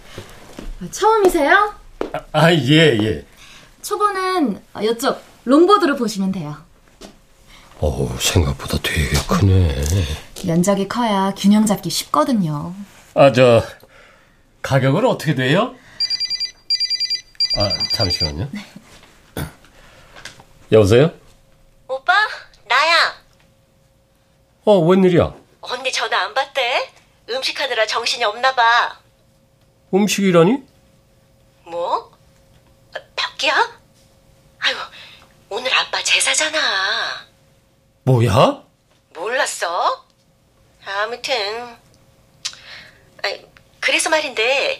처음이세요? 0.91 1.73
아, 2.13 2.19
아, 2.31 2.51
예, 2.53 2.97
예. 3.01 3.25
초보는 3.81 4.61
이쪽 4.83 5.21
롱보드로 5.45 5.95
보시면 5.95 6.31
돼요. 6.31 6.55
어우, 7.79 8.09
생각보다 8.19 8.77
되게 8.83 9.09
크네. 9.27 9.83
면적이 10.45 10.87
커야 10.87 11.33
균형 11.35 11.65
잡기 11.65 11.89
쉽거든요. 11.89 12.75
아, 13.15 13.31
저, 13.31 13.63
가격은 14.61 15.05
어떻게 15.05 15.33
돼요? 15.33 15.73
아, 17.57 17.67
잠시만요. 17.93 18.49
여보세요? 20.71 21.11
오빠, 21.87 22.13
나야. 22.65 23.21
어, 24.63 24.79
웬일이야? 24.79 25.35
언니 25.59 25.91
전화 25.91 26.21
안 26.21 26.33
받대? 26.33 26.89
음식하느라 27.29 27.85
정신이 27.85 28.23
없나 28.23 28.55
봐. 28.55 28.99
음식이라니? 29.93 30.63
뭐? 31.65 32.11
아, 32.95 32.99
벽기야? 33.15 33.79
아유, 34.59 34.75
오늘 35.49 35.73
아빠 35.73 36.01
제사잖아. 36.01 37.27
뭐야? 38.03 38.63
몰랐어? 39.13 40.05
아무튼. 40.85 41.77
아이, 43.23 43.45
그래서 43.81 44.09
말인데, 44.09 44.79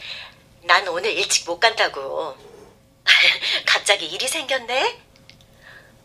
난 0.64 0.88
오늘 0.88 1.12
일찍 1.12 1.46
못 1.46 1.60
간다고. 1.60 2.38
갑자기 3.68 4.08
일이 4.08 4.28
생겼네? 4.28 5.11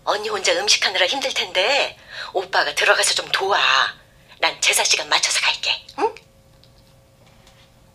언니 0.06 0.28
혼자 0.28 0.52
음식하느라 0.52 1.06
힘들 1.06 1.34
텐데, 1.34 1.98
오빠가 2.32 2.74
들어가서 2.74 3.14
좀 3.14 3.28
도와. 3.32 3.58
난 4.38 4.58
제사 4.60 4.84
시간 4.84 5.08
맞춰서 5.08 5.40
갈게, 5.40 5.84
응? 5.98 6.14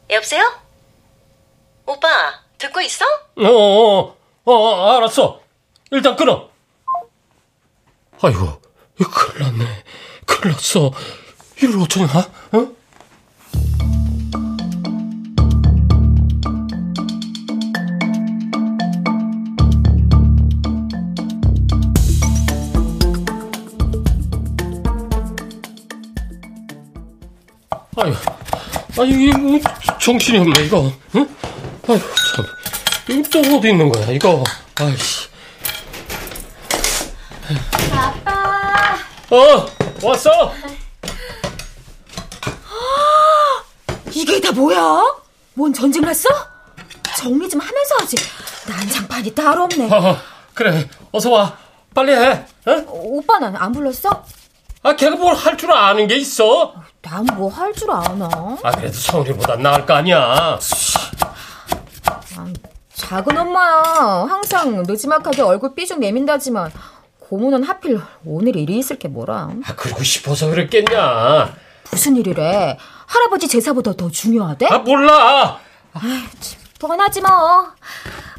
여보세요? 0.09 0.43
오빠, 1.85 2.43
듣고 2.57 2.81
있어? 2.81 3.05
어, 3.05 3.45
어, 3.45 4.17
어, 4.43 4.51
어, 4.53 4.97
알았어. 4.97 5.41
일단 5.91 6.15
끊어. 6.17 6.49
아이고, 8.21 8.61
큰일 8.97 9.39
났네. 9.43 9.83
큰일 10.25 10.53
났어. 10.53 10.91
이걸 11.57 11.81
어쩌냐, 11.81 12.05
어? 12.51 12.80
아유, 27.97 28.13
아니, 28.99 29.09
이게 29.11 29.37
뭐, 29.37 29.59
정신이 29.99 30.37
없네, 30.39 30.65
이거. 30.65 30.91
응? 31.15 31.27
아유, 31.89 31.99
참. 32.35 32.45
이거 33.09 33.29
또 33.29 33.57
어디 33.57 33.69
있는 33.69 33.89
거야, 33.91 34.07
이거. 34.11 34.43
아이씨. 34.79 35.27
아빠. 37.91 38.95
어, 39.29 39.65
왔어? 40.01 40.53
이게 44.13 44.39
다 44.39 44.51
뭐야? 44.51 45.03
뭔 45.53 45.73
전쟁 45.73 46.03
났어? 46.03 46.29
정리 47.17 47.47
좀 47.49 47.59
하면서 47.59 47.95
하지. 47.99 48.15
난 48.67 48.87
장판이 48.89 49.31
따로 49.35 49.63
없네. 49.63 49.89
어, 49.91 50.17
그래, 50.53 50.87
어서 51.11 51.29
와. 51.31 51.57
빨리 51.93 52.13
해. 52.13 52.45
어? 52.65 52.71
오빠는 52.87 53.53
안 53.57 53.73
불렀어? 53.73 54.23
아, 54.83 54.95
걔가 54.95 55.15
뭘 55.15 55.35
할 55.35 55.57
줄 55.57 55.71
아는 55.71 56.07
게 56.07 56.15
있어? 56.17 56.73
난 57.01 57.25
뭐 57.35 57.49
할 57.49 57.71
줄 57.73 57.91
아나? 57.91 58.27
아, 58.63 58.71
그래도 58.71 58.93
성리보다 58.97 59.55
나을 59.57 59.85
거 59.85 59.93
아니야. 59.93 60.57
작은 62.93 63.37
엄마야. 63.37 64.27
항상 64.29 64.83
느지막하게 64.83 65.41
얼굴 65.41 65.75
삐죽 65.75 65.99
내민다지만 65.99 66.71
고모는 67.19 67.63
하필 67.63 67.99
오늘 68.25 68.55
일이 68.55 68.77
있을 68.77 68.97
게 68.99 69.07
뭐라. 69.07 69.49
아, 69.65 69.75
그러고 69.75 70.03
싶어서 70.03 70.47
그랬겠냐. 70.47 71.53
무슨 71.91 72.15
일이래? 72.15 72.77
할아버지 73.05 73.47
제사보다 73.47 73.93
더 73.93 74.09
중요하대? 74.09 74.67
아, 74.67 74.77
몰라. 74.79 75.59
뻔하지 76.87 77.21
뭐. 77.21 77.29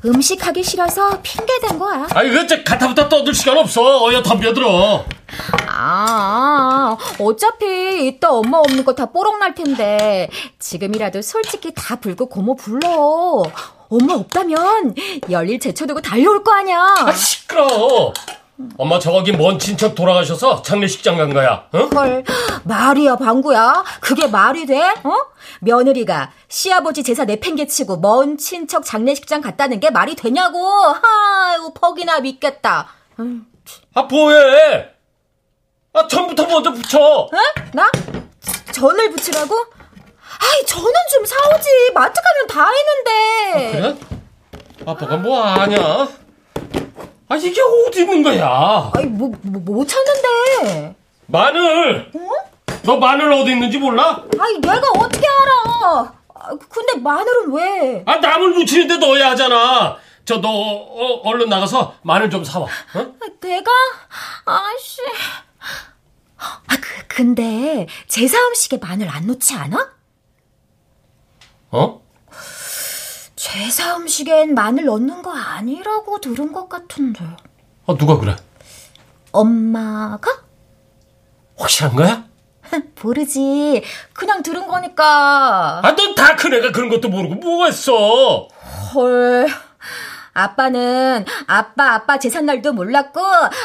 음식 0.05 0.45
하기 0.45 0.65
싫어서 0.65 1.21
핑계 1.23 1.61
댄 1.61 1.79
거야. 1.79 2.09
아, 2.13 2.23
이거 2.25 2.45
저 2.47 2.63
가타부터 2.65 3.09
떠들 3.09 3.33
시간 3.33 3.57
없어. 3.57 4.05
어여 4.05 4.23
덤벼들어. 4.23 5.05
아, 5.69 6.97
어차피 7.21 8.07
이따 8.09 8.31
엄마 8.31 8.59
없는 8.59 8.85
거 8.85 8.95
다 8.95 9.07
뽀록 9.07 9.39
날 9.39 9.55
텐데 9.55 10.29
지금이라도 10.59 11.23
솔직히 11.23 11.73
다 11.75 11.97
불고 11.97 12.27
고모 12.27 12.57
불러. 12.57 13.43
엄마 13.89 14.15
없다면 14.15 14.95
열일 15.31 15.61
제쳐두고 15.61 16.01
달려올 16.01 16.43
거 16.43 16.53
아니야. 16.53 16.81
아, 17.07 17.13
시끄러. 17.13 18.13
엄마 18.79 18.99
저기 18.99 19.33
먼 19.33 19.59
친척 19.59 19.95
돌아가셔서 19.95 20.63
장례식장 20.63 21.17
간 21.17 21.33
거야. 21.33 21.67
어? 21.73 21.79
헐, 21.95 22.25
말이야 22.65 23.17
방구야. 23.17 23.85
그게 24.01 24.27
말이 24.27 24.67
돼? 24.67 24.81
어? 25.05 25.17
며느리가 25.61 26.31
시아버지 26.49 27.03
제사 27.03 27.25
내팽개치고 27.25 27.99
먼 27.99 28.37
친척 28.39 28.85
장례식장 28.85 29.41
갔다는 29.41 29.81
게 29.81 29.91
말이 29.91 30.15
되냐고. 30.15 30.59
아이고 31.03 31.75
퍽이나 31.75 32.21
믿겠다. 32.21 32.89
아, 33.95 34.03
뭐해? 34.03 34.89
아, 35.95 36.07
전부터 36.09 36.47
먼저 36.47 36.73
붙여. 36.73 36.99
어? 37.01 37.31
나? 37.73 37.91
전을 38.73 39.11
붙이라고? 39.11 39.55
아이 39.55 40.67
전은 40.67 40.93
좀 41.13 41.25
사오지. 41.25 41.69
마트 41.95 42.21
가면 42.21 42.47
다 42.49 42.67
있는데. 43.55 43.81
그래? 43.81 43.97
아빠가 44.87 45.17
뭐 45.17 45.41
아냐? 45.43 46.09
아, 47.33 47.37
이게 47.37 47.63
어디 47.63 48.01
있는 48.03 48.23
거야? 48.23 48.91
아이 48.95 49.07
뭐못 49.07 49.89
찾는데. 49.89 50.95
마늘! 51.29 52.13
너 52.83 52.99
마늘 52.99 53.33
어디 53.33 53.53
있는지 53.53 53.79
몰라? 53.79 54.23
아이 54.39 54.61
내가 54.61 54.83
어떻게 54.99 55.27
알아? 55.27 56.13
아, 56.35 56.49
근데 56.69 56.99
마늘은 57.01 57.53
왜? 57.55 58.03
아, 58.05 58.17
나물 58.17 58.51
무치는데 58.51 58.99
넣어야 58.99 59.31
하잖아. 59.31 59.97
저, 60.27 60.43
너, 60.43 60.49
어, 60.51 61.23
얼른 61.27 61.49
나가서 61.49 61.95
마늘 62.03 62.29
좀 62.29 62.45
사와. 62.45 62.67
어? 62.67 62.99
아, 62.99 63.27
내가? 63.41 63.71
아씨. 64.45 65.01
아, 66.37 66.77
그, 66.83 67.07
근데 67.09 67.87
제사 68.09 68.37
음식에 68.49 68.77
마늘 68.77 69.09
안 69.09 69.27
넣지 69.27 69.55
않아? 69.55 69.91
어? 71.71 72.02
제사 73.47 73.97
음식엔 73.97 74.55
마늘 74.55 74.85
넣는 74.85 75.21
거 75.21 75.33
아니라고 75.37 76.21
들은 76.21 76.53
것 76.53 76.69
같은데. 76.69 77.25
아, 77.89 77.97
누가 77.99 78.17
그래? 78.17 78.37
엄마가? 79.33 80.31
확실한 81.59 81.97
거야? 81.97 82.25
모르지. 83.03 83.83
그냥 84.13 84.45
들은 84.45 84.69
거니까. 84.69 85.81
아, 85.83 85.97
넌 85.97 86.15
다 86.15 86.37
큰 86.37 86.55
애가 86.55 86.71
그런 86.71 86.89
것도 86.89 87.09
모르고 87.09 87.35
뭐 87.35 87.65
했어? 87.67 88.47
헐. 88.95 89.49
아빠는 90.35 91.27
아빠 91.49 91.95
아빠 91.95 92.21
제삿날도 92.21 92.73
몰랐고 92.75 93.21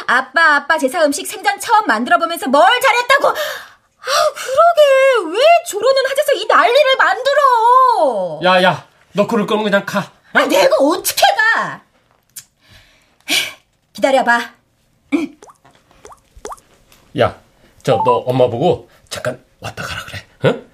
아빠 0.08 0.56
아빠 0.56 0.78
제사 0.80 1.06
음식 1.06 1.28
생전 1.28 1.60
처음 1.60 1.86
만들어 1.86 2.18
보면서 2.18 2.48
뭘 2.48 2.66
잘했다고. 2.82 3.28
아, 3.28 3.34
그러게 4.34 5.38
왜 5.38 5.44
조론은 5.70 6.02
하자서 6.10 6.32
이 6.34 6.48
난리를 6.48 6.96
만들어? 6.98 8.40
야, 8.44 8.63
야, 8.63 8.88
너 9.17 9.25
그럴 9.25 9.47
거면 9.47 9.63
그냥 9.63 9.84
가. 9.84 10.12
아, 10.34 10.45
내가 10.45 10.75
어떻게 10.77 11.23
가? 11.56 11.82
기다려봐. 13.93 14.39
야, 17.19 17.39
저 17.82 17.97
너 18.06 18.17
엄마 18.27 18.47
보고 18.47 18.88
잠깐 19.10 19.43
왔다 19.60 19.82
가라 19.82 20.06
그래. 20.06 20.23
응? 20.45 20.67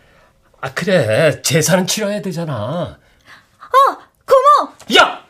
아, 0.60 0.74
그래. 0.74 1.42
제사는 1.42 1.88
치러야 1.88 2.22
되잖아. 2.22 2.52
어, 2.54 3.98
고모. 4.26 4.74
야! 5.00 5.24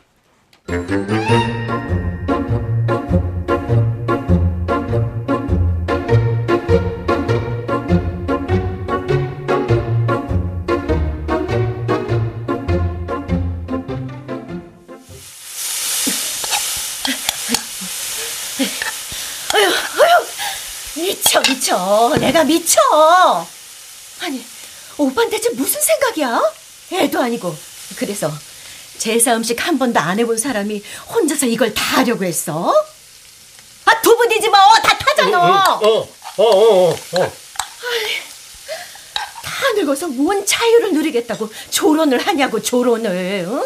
미쳐, 21.34 21.40
미쳐. 21.52 22.16
내가 22.20 22.44
미쳐. 22.44 22.78
아니, 24.20 24.44
오빠는 24.96 25.30
대체 25.30 25.50
무슨 25.50 25.80
생각이야? 25.80 26.40
애도 26.92 27.20
아니고. 27.20 27.54
그래서 27.96 28.30
제사 28.98 29.34
음식 29.34 29.66
한 29.66 29.78
번도 29.78 29.98
안 29.98 30.18
해본 30.18 30.38
사람이 30.38 30.82
혼자서 31.12 31.46
이걸 31.46 31.74
다 31.74 31.98
하려고 31.98 32.24
했어? 32.24 32.72
아, 33.86 34.00
두 34.00 34.16
분이지 34.16 34.48
뭐. 34.48 34.58
다 34.82 34.96
타잖아. 34.96 35.74
어, 35.74 35.86
어, 35.88 36.08
어, 36.36 36.44
어, 36.44 36.90
어. 36.90 37.32
다 39.42 39.72
늙어서 39.76 40.06
뭔 40.08 40.44
자유를 40.46 40.92
누리겠다고 40.92 41.50
조론을 41.70 42.24
하냐고, 42.26 42.62
조론을. 42.62 43.46
응? 43.48 43.64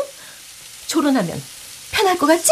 조론하면 0.86 1.42
편할 1.90 2.16
것 2.18 2.26
같지? 2.26 2.50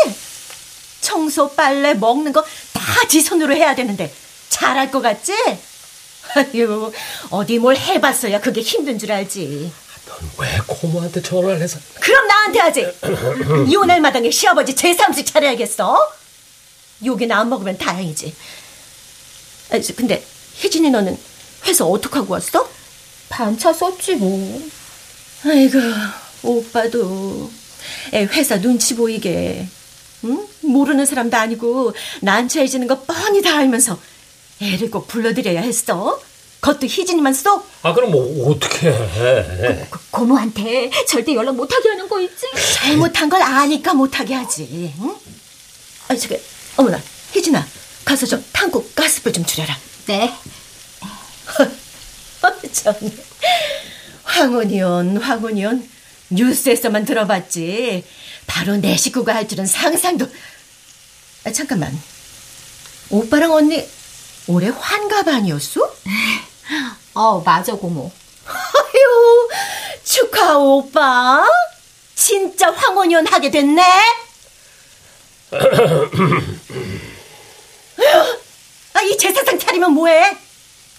청소, 1.00 1.48
빨래, 1.54 1.94
먹는 1.94 2.32
거 2.34 2.42
다 2.42 3.06
지 3.08 3.20
손으로 3.20 3.54
해야 3.54 3.74
되는데 3.74 4.12
잘할 4.48 4.90
것 4.90 5.00
같지? 5.00 5.32
아유, 6.34 6.92
어디 7.30 7.58
뭘 7.58 7.76
해봤어야 7.76 8.40
그게 8.40 8.60
힘든 8.60 8.98
줄 8.98 9.12
알지. 9.12 9.72
넌 10.06 10.30
왜 10.38 10.58
고모한테 10.66 11.22
전화를 11.22 11.60
해서? 11.60 11.78
그럼 12.00 12.26
나한테 12.26 12.58
하지. 12.60 12.86
이혼할 13.68 14.00
마당에 14.00 14.30
시아버지 14.30 14.74
제삼식 14.74 15.26
차려야겠어. 15.26 16.12
욕이나 17.04 17.40
안 17.40 17.48
먹으면 17.48 17.76
다행이지. 17.78 18.34
아, 19.72 19.80
저, 19.80 19.94
근데 19.94 20.24
혜진이 20.62 20.90
너는 20.90 21.18
회사 21.66 21.84
어떻게 21.84 22.16
하고 22.16 22.34
왔어? 22.34 22.68
반차 23.28 23.72
썼지 23.72 24.16
뭐. 24.16 24.62
아이고 25.44 25.78
오빠도 26.42 27.50
애 28.14 28.22
회사 28.24 28.60
눈치 28.60 28.94
보이게 28.94 29.66
응? 30.24 30.46
모르는 30.62 31.04
사람도 31.06 31.36
아니고 31.36 31.92
난처해지는 32.22 32.86
거 32.86 33.00
뻔히 33.02 33.42
다 33.42 33.58
알면서 33.58 33.98
애를 34.60 34.90
꼭 34.90 35.06
불러드려야 35.08 35.60
했어. 35.60 36.20
그것도 36.60 36.86
희진이만 36.86 37.32
쏙. 37.34 37.68
아, 37.82 37.92
그럼 37.94 38.10
뭐 38.10 38.50
어떻게 38.50 38.90
해? 38.90 39.86
고모한테 40.10 40.90
절대 41.06 41.34
연락 41.34 41.54
못하게 41.54 41.90
하는 41.90 42.08
거 42.08 42.20
있지? 42.20 42.46
잘못한 42.74 43.28
걸 43.28 43.42
아니까 43.42 43.94
못하게 43.94 44.34
하지. 44.34 44.92
응? 44.98 45.14
아 46.08 46.16
저기 46.16 46.40
어머나 46.76 47.00
희진아 47.32 47.64
가서 48.04 48.26
좀 48.26 48.44
탕국 48.52 48.94
가스불 48.94 49.32
좀 49.32 49.44
줄여라. 49.44 49.76
네. 50.06 50.32
참. 52.72 52.94
황혼이온, 54.24 55.16
황혼이온. 55.18 55.88
뉴스에서만 56.30 57.04
들어봤지. 57.04 58.04
바로 58.46 58.76
내 58.76 58.96
식구가 58.96 59.34
할 59.34 59.48
줄은 59.48 59.66
상상도. 59.66 60.26
아, 61.44 61.52
잠깐만. 61.52 61.96
오빠랑 63.10 63.52
언니 63.52 63.84
올해 64.48 64.68
환갑 64.68 65.26
아니었어? 65.28 65.80
어, 67.14 67.40
맞아, 67.40 67.74
고모. 67.74 68.10
아유, 68.46 69.48
축하 70.04 70.56
오빠. 70.58 71.44
진짜 72.14 72.70
황혼이온 72.70 73.26
하게 73.26 73.50
됐네. 73.50 73.82
아, 78.94 79.02
이 79.02 79.16
제사상 79.18 79.58
차리면 79.58 79.92
뭐해? 79.92 80.36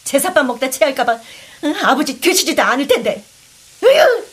제사밥 0.03 0.45
먹다 0.45 0.69
체할까봐 0.69 1.19
응, 1.65 1.75
아버지 1.83 2.19
드시지도 2.21 2.61
않을 2.61 2.87
텐데. 2.87 3.23
으유! 3.83 4.23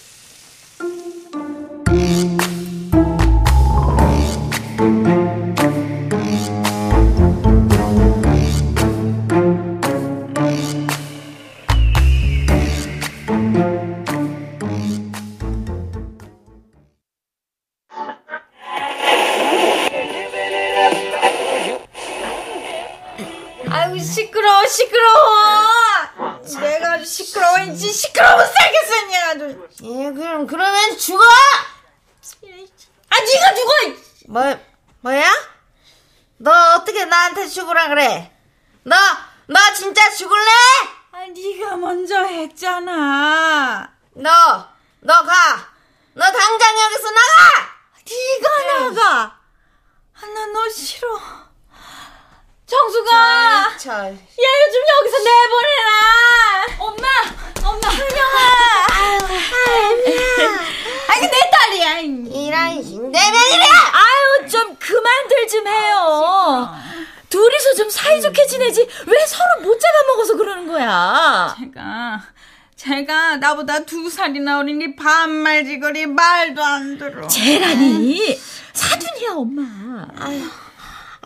지거리 75.74 76.06
말도 76.06 76.62
안 76.64 76.98
들어 76.98 77.26
쟤라니. 77.26 78.38
사돈이야, 78.72 79.32
엄마. 79.32 80.06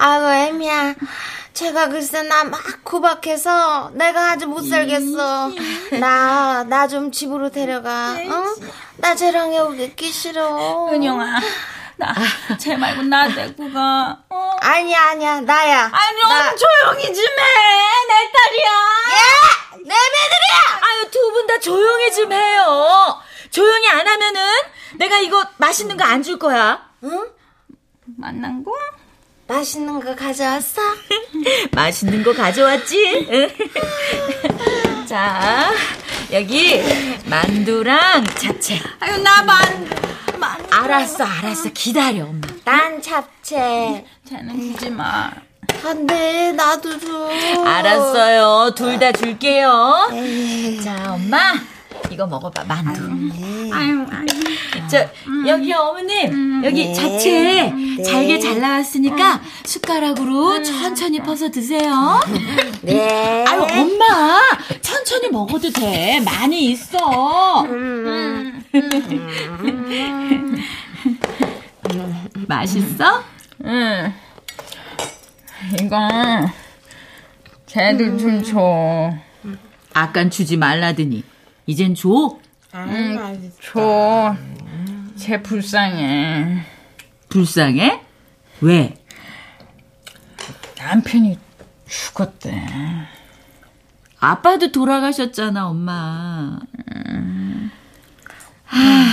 아이고 0.00 0.32
애미야 0.32 0.94
제가 1.52 1.88
글쎄 1.88 2.22
나 2.22 2.44
막 2.44 2.62
구박해서 2.84 3.90
내가 3.94 4.30
아주 4.30 4.46
못 4.46 4.62
살겠어 4.62 5.50
나 6.00 6.64
나 6.68 6.86
좀 6.86 7.10
집으로 7.10 7.50
데려가 7.50 8.12
어? 8.12 8.44
나 8.98 9.14
쟤랑 9.16 9.54
여기 9.56 9.84
있기 9.84 10.10
싫어 10.12 10.88
은영아 10.92 11.40
나 11.96 12.14
쟤 12.60 12.76
말고 12.76 13.02
나 13.02 13.26
데리고 13.28 13.70
가 13.72 14.18
어? 14.30 14.50
아니야 14.60 15.08
아니야 15.10 15.40
나야 15.40 15.90
아니 15.92 16.22
나... 16.22 16.54
조용히 16.54 17.02
좀 17.12 17.24
해 17.24 18.06
내 18.08 18.14
딸이야 18.32 18.70
예! 19.10 19.78
내 19.82 19.94
며느리야 19.94 20.80
아유, 20.80 21.10
두 21.10 21.32
분 21.32 21.46
다 21.48 21.58
조용히 21.58 22.12
좀 22.12 22.32
해요. 22.32 23.20
조용히 23.50 23.88
안 23.88 24.06
하면은 24.06 24.40
내가 24.96 25.18
이거 25.20 25.44
맛있는 25.58 25.96
거 25.96 26.04
안 26.04 26.22
줄 26.22 26.38
거야. 26.38 26.88
만난 28.16 28.62
거? 28.64 28.72
맛있는 29.46 30.00
거 30.00 30.14
가져왔어? 30.14 30.80
맛있는 31.72 32.22
거 32.22 32.32
가져왔지? 32.34 33.56
자, 35.08 35.70
여기 36.32 36.82
만두랑 37.26 38.24
잡채. 38.24 38.80
아유, 39.00 39.16
나 39.22 39.42
만, 39.42 39.88
만. 40.38 40.66
알았어, 40.70 41.24
알았어. 41.24 41.70
기다려, 41.72 42.24
엄마. 42.24 42.46
난 42.64 43.00
잡채. 43.00 44.04
쟤는 44.28 44.72
주지 44.74 44.90
마. 44.90 45.30
안 45.84 46.06
돼, 46.06 46.52
나도 46.52 46.98
줘. 46.98 47.30
알았어요. 47.64 48.74
둘 48.74 48.98
다 48.98 49.12
줄게요. 49.12 50.10
자, 50.84 51.12
엄마. 51.14 51.54
이거 52.10 52.26
먹어봐, 52.26 52.64
만두. 52.64 53.02
아유, 53.72 54.06
아유. 54.10 54.26
저, 54.90 55.06
여기 55.46 55.72
어머님, 55.72 56.64
여기 56.64 56.94
잡채 56.94 57.72
잘게 58.04 58.38
잘 58.38 58.60
나왔으니까 58.60 59.40
숟가락으로 59.64 60.62
천천히 60.62 61.20
퍼서 61.20 61.50
드세요. 61.50 62.20
네. 62.82 63.44
아유, 63.46 63.60
엄마, 63.60 64.40
천천히 64.80 65.28
먹어도 65.28 65.70
돼. 65.70 66.20
많이 66.20 66.70
있어. 66.70 67.66
맛있어? 72.46 73.22
응. 73.64 74.14
이거 75.82 75.98
쟤도 77.66 78.16
좀 78.16 78.42
줘. 78.42 79.12
아깐 79.92 80.30
주지 80.30 80.56
말라더니 80.56 81.24
이젠 81.68 81.94
줘. 81.94 82.38
응, 82.74 83.52
줘. 83.60 84.34
쟤 85.16 85.42
불쌍해. 85.42 86.64
불쌍해? 87.28 88.00
왜? 88.62 88.94
남편이 90.78 91.38
죽었대. 91.86 92.64
아빠도 94.18 94.72
돌아가셨잖아, 94.72 95.68
엄마. 95.68 96.58
하, 98.64 99.04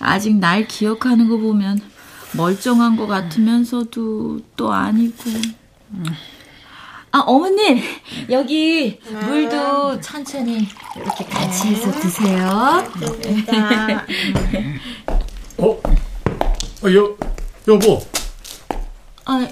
아직 0.00 0.36
날 0.36 0.68
기억하는 0.68 1.30
거 1.30 1.38
보면 1.38 1.80
멀쩡한 2.36 2.96
것 2.96 3.06
같으면서도 3.06 4.40
또 4.54 4.70
아니고. 4.74 5.30
아, 7.16 7.20
어머님, 7.20 7.80
여기 8.28 9.00
물도 9.10 10.02
천천히 10.02 10.68
이렇게 10.94 11.24
같이 11.24 11.68
해서 11.68 11.90
드세요. 11.92 12.46
어? 15.56 15.80
어, 16.82 16.94
여, 16.94 17.16
여보. 17.68 18.02
아, 19.24 19.48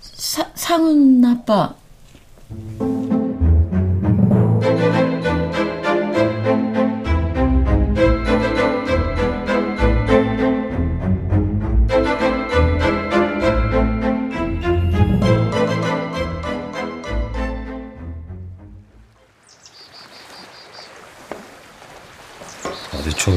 사, 0.00 0.48
상훈 0.54 1.22
아빠. 1.22 1.74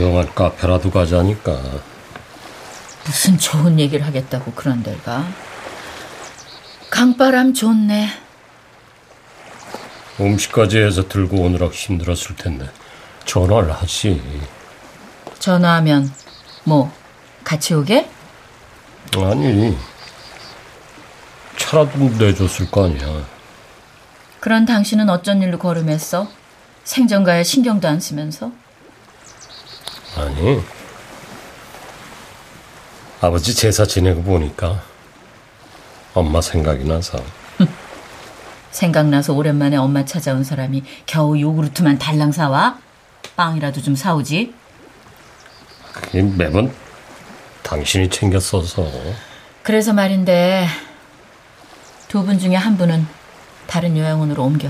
조용한 0.06 0.36
카페라도 0.36 0.91
가자니까. 0.91 1.60
무슨 3.06 3.39
좋은 3.39 3.80
얘기를 3.80 4.06
하겠다고 4.06 4.52
그런 4.52 4.84
데 4.84 4.96
가. 4.98 5.28
강바람 6.91 7.56
좋네. 7.56 8.10
음식까지 10.20 10.78
해서 10.78 11.08
들고 11.08 11.38
오느라 11.38 11.68
힘들었을 11.70 12.36
텐데. 12.38 12.70
전화를 13.26 13.72
하지. 13.72 14.22
전화하면 15.39 16.13
뭐 16.65 16.94
같이 17.44 17.74
오게? 17.74 18.08
아니. 19.15 19.76
차라도 21.58 21.98
내줬을 22.20 22.70
거 22.70 22.86
아니야. 22.86 23.26
그런 24.39 24.65
당신은 24.68 25.10
어쩐 25.10 25.41
일로 25.41 25.58
걸음했어? 25.58 26.28
생전가에 26.84 27.44
신경도 27.44 27.88
안 27.88 28.00
쓰면서? 28.00 28.52
아니. 30.15 30.62
아버지 33.21 33.56
제사 33.56 33.86
지내고 33.86 34.23
보니까 34.23 34.82
엄마 36.13 36.41
생각이 36.41 36.84
나서. 36.86 37.19
생각나서 38.71 39.34
오랜만에 39.34 39.78
엄마 39.78 40.04
찾아온 40.06 40.43
사람이 40.43 40.84
겨우 41.06 41.39
요구르트만 41.39 41.97
달랑 41.97 42.32
사와? 42.32 42.78
빵이라도 43.36 43.82
좀 43.82 43.95
사오지? 43.95 44.54
그게 45.93 46.21
매번 46.21 46.73
당신이 47.63 48.10
챙겼어서. 48.10 48.89
그래서 49.63 49.93
말인데 49.93 50.67
두 52.10 52.23
분 52.23 52.38
중에 52.38 52.56
한 52.56 52.78
분은 52.78 53.06
다른 53.67 53.97
요양원으로 53.97 54.43
옮겨. 54.43 54.69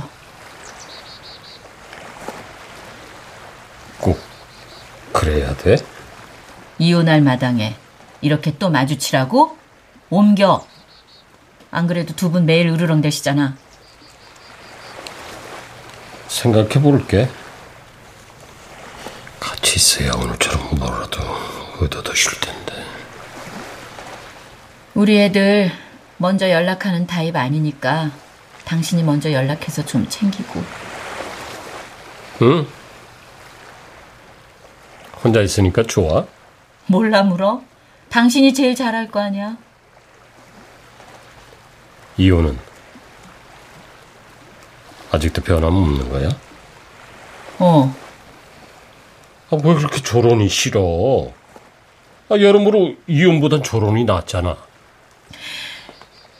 꼭 4.00 4.20
그래야 5.16 5.56
돼? 5.56 5.78
이혼할 6.78 7.22
마당에 7.22 7.74
이렇게 8.20 8.58
또 8.58 8.70
마주치라고? 8.70 9.58
옮겨. 10.10 10.68
안 11.72 11.88
그래도 11.88 12.14
두 12.16 12.30
분 12.32 12.46
매일 12.46 12.68
으르렁대시잖아. 12.68 13.56
생각해 16.28 16.82
볼게. 16.82 17.30
같이 19.40 19.76
있어야 19.78 20.12
오늘처럼 20.16 20.78
뭐라도 20.80 21.22
얻어드실 21.82 22.40
텐데. 22.42 22.84
우리 24.96 25.22
애들 25.22 25.72
먼저 26.18 26.50
연락하는 26.50 27.08
타입 27.08 27.38
아니니까 27.38 28.12
당신이 28.66 29.04
먼저 29.04 29.32
연락해서 29.32 29.86
좀 29.86 30.08
챙기고. 30.10 30.62
응? 32.42 32.68
혼자 35.26 35.42
있으니까 35.42 35.82
좋아? 35.82 36.28
몰라 36.86 37.24
물어? 37.24 37.64
당신이 38.10 38.54
제일 38.54 38.76
잘할 38.76 39.10
거 39.10 39.20
아니야. 39.20 39.58
이혼은 42.18 42.60
아직도 45.12 45.42
변함없는 45.42 46.10
거야? 46.12 46.30
어. 47.58 47.96
아, 49.50 49.56
왜 49.56 49.74
그렇게 49.74 50.00
결혼이 50.02 50.48
싫어? 50.48 51.32
아, 52.30 52.38
여러모로 52.40 52.94
이혼보단 53.08 53.64
결혼이 53.64 54.06
낫잖아. 54.06 54.56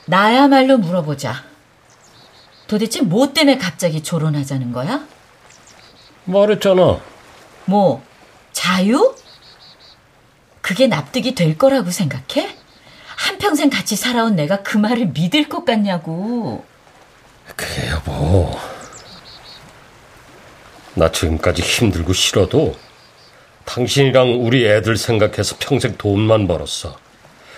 나야말로 0.04 0.78
물어보자. 0.78 1.42
도대체 2.68 3.02
뭐 3.02 3.32
때문에 3.32 3.58
갑자기 3.58 4.00
조론하자는 4.04 4.72
거야? 4.72 5.04
말했잖아. 6.26 7.00
뭐, 7.64 8.02
자유? 8.56 9.14
그게 10.62 10.86
납득이 10.86 11.34
될 11.34 11.58
거라고 11.58 11.90
생각해? 11.90 12.56
한평생 13.14 13.68
같이 13.68 13.96
살아온 13.96 14.34
내가 14.34 14.62
그 14.62 14.78
말을 14.78 15.08
믿을 15.08 15.50
것 15.50 15.66
같냐고. 15.66 16.64
그래, 17.54 17.90
여보. 17.90 18.58
나 20.94 21.12
지금까지 21.12 21.60
힘들고 21.60 22.14
싫어도 22.14 22.74
당신이랑 23.66 24.42
우리 24.42 24.66
애들 24.66 24.96
생각해서 24.96 25.56
평생 25.58 25.98
돈만 25.98 26.48
벌었어. 26.48 26.98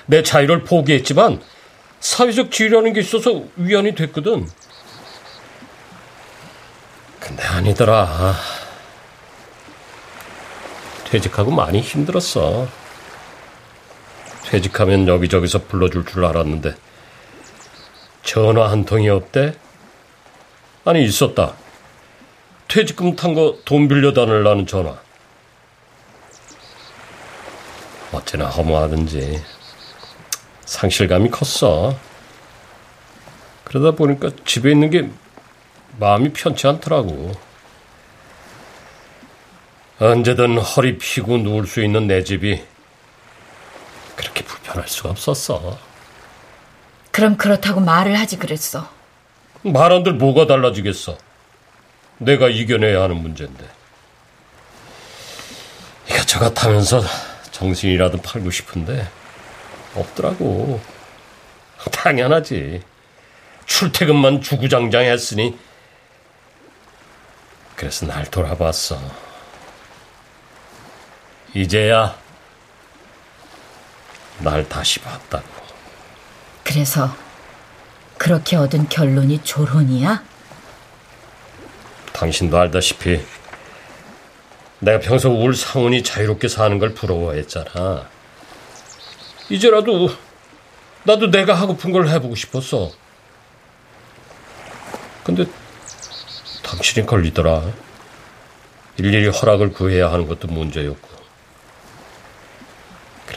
내 0.07 0.25
자유를 0.25 0.65
포기했지만 0.65 1.41
사회적 2.01 2.51
지위라는 2.51 2.93
게 2.93 3.01
있어서 3.01 3.45
위안이 3.55 3.95
됐거든. 3.95 4.49
근데 7.21 7.43
아니더라. 7.45 8.35
퇴직하고 11.11 11.51
많이 11.51 11.81
힘들었어. 11.81 12.69
퇴직하면 14.45 15.09
여기저기서 15.09 15.65
불러줄 15.65 16.05
줄 16.05 16.25
알았는데 16.25 16.75
전화 18.23 18.71
한 18.71 18.85
통이 18.85 19.09
없대? 19.09 19.55
아니 20.85 21.05
있었다. 21.05 21.55
퇴직금 22.69 23.17
탄 23.17 23.35
거 23.35 23.57
돈 23.65 23.89
빌려 23.89 24.13
다닐라는 24.13 24.67
전화. 24.67 24.97
어찌나 28.13 28.47
허무하든지 28.47 29.43
상실감이 30.65 31.31
컸어. 31.31 31.97
그러다 33.65 33.93
보니까 33.97 34.31
집에 34.45 34.71
있는 34.73 34.91
게 34.91 35.11
마음이 35.99 36.33
편치 36.33 36.67
않더라고. 36.67 37.33
언제든 40.01 40.59
허리 40.59 40.97
피고 40.97 41.39
누울 41.39 41.67
수 41.67 41.83
있는 41.83 42.07
내 42.07 42.23
집이 42.23 42.63
그렇게 44.15 44.45
불편할 44.45 44.89
수가 44.89 45.11
없었어. 45.11 45.79
그럼 47.11 47.37
그렇다고 47.37 47.81
말을 47.81 48.19
하지 48.19 48.37
그랬어. 48.39 48.89
말한들 49.63 50.15
뭐가 50.15 50.47
달라지겠어. 50.47 51.19
내가 52.19 52.49
이겨내야 52.49 53.03
하는 53.03 53.17
문제인데. 53.17 53.69
이것저것 56.09 56.65
하면서 56.65 57.03
정신이라도 57.51 58.19
팔고 58.19 58.53
싶은데 58.53 59.09
없더라고. 59.97 60.81
당연하지. 61.91 62.83
출퇴근만 63.67 64.43
주구장창 64.43 65.03
했으니 65.03 65.59
그래서 67.75 68.07
날 68.07 68.25
돌아봤어. 68.31 69.28
이제야 71.55 72.17
날 74.39 74.69
다시 74.69 75.01
봤다고. 75.01 75.47
그래서 76.65 77.15
그렇게 78.19 78.57
얻은 78.57 78.89
결론이 78.89 79.43
조론이야? 79.43 80.23
당신도 82.13 82.59
알다시피 82.59 83.25
내가 84.81 85.01
평소 85.01 85.31
울 85.31 85.55
상훈이 85.55 86.03
자유롭게 86.03 86.49
사는 86.49 86.79
걸 86.79 86.95
부러워했잖아. 86.95 88.09
이제라도 89.49 90.11
나도 91.05 91.31
내가 91.31 91.55
하고픈 91.55 91.91
걸 91.91 92.09
해보고 92.09 92.35
싶었어. 92.35 92.91
근데 95.25 95.47
당신이 96.63 97.07
걸리더라. 97.07 97.63
일일이 98.99 99.29
허락을 99.29 99.73
구해야 99.73 100.13
하는 100.13 100.29
것도 100.29 100.49
문제였고. 100.49 101.18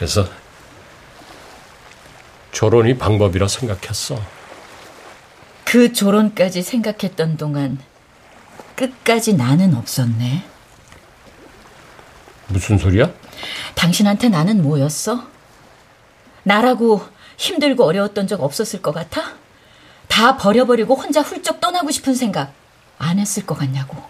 그래서 0.02 0.26
결혼이 2.50 2.98
방법이라 2.98 3.46
생각했어. 3.46 4.20
그 5.64 5.92
조론까지 5.92 6.60
생각했던 6.62 7.36
동안 7.36 7.78
끝까지 8.74 9.34
나는 9.34 9.76
없었네. 9.76 10.44
무슨 12.48 12.78
소리야? 12.78 13.12
당신한테 13.76 14.28
나는 14.28 14.64
뭐였어? 14.64 15.28
나라고 16.42 17.06
힘들고 17.36 17.84
어려웠던 17.84 18.26
적 18.26 18.42
없었을 18.42 18.82
것 18.82 18.90
같아? 18.92 19.36
다 20.08 20.36
버려버리고 20.36 20.96
혼자 20.96 21.22
훌쩍 21.22 21.60
떠나고 21.60 21.92
싶은 21.92 22.16
생각 22.16 22.52
안 22.98 23.20
했을 23.20 23.46
것 23.46 23.56
같냐고. 23.56 24.02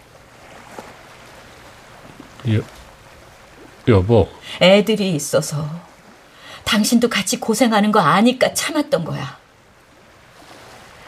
여, 2.49 2.63
여보. 3.87 4.29
애들이 4.61 5.13
있어서 5.15 5.67
당신도 6.63 7.09
같이 7.09 7.39
고생하는 7.39 7.91
거 7.91 7.99
아니까 7.99 8.53
참았던 8.53 9.03
거야. 9.05 9.37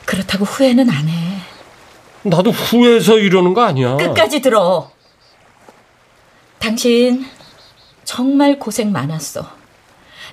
그렇다고 0.06 0.46
후회는 0.46 0.90
안 0.90 1.08
해. 1.08 1.38
나도 2.24 2.52
후회해서 2.52 3.18
이러는 3.18 3.54
거 3.54 3.64
아니야. 3.64 3.98
끝까지 3.98 4.42
들어. 4.42 4.92
당신 6.60 7.26
정말 8.04 8.60
고생 8.60 8.92
많았어. 8.92 9.48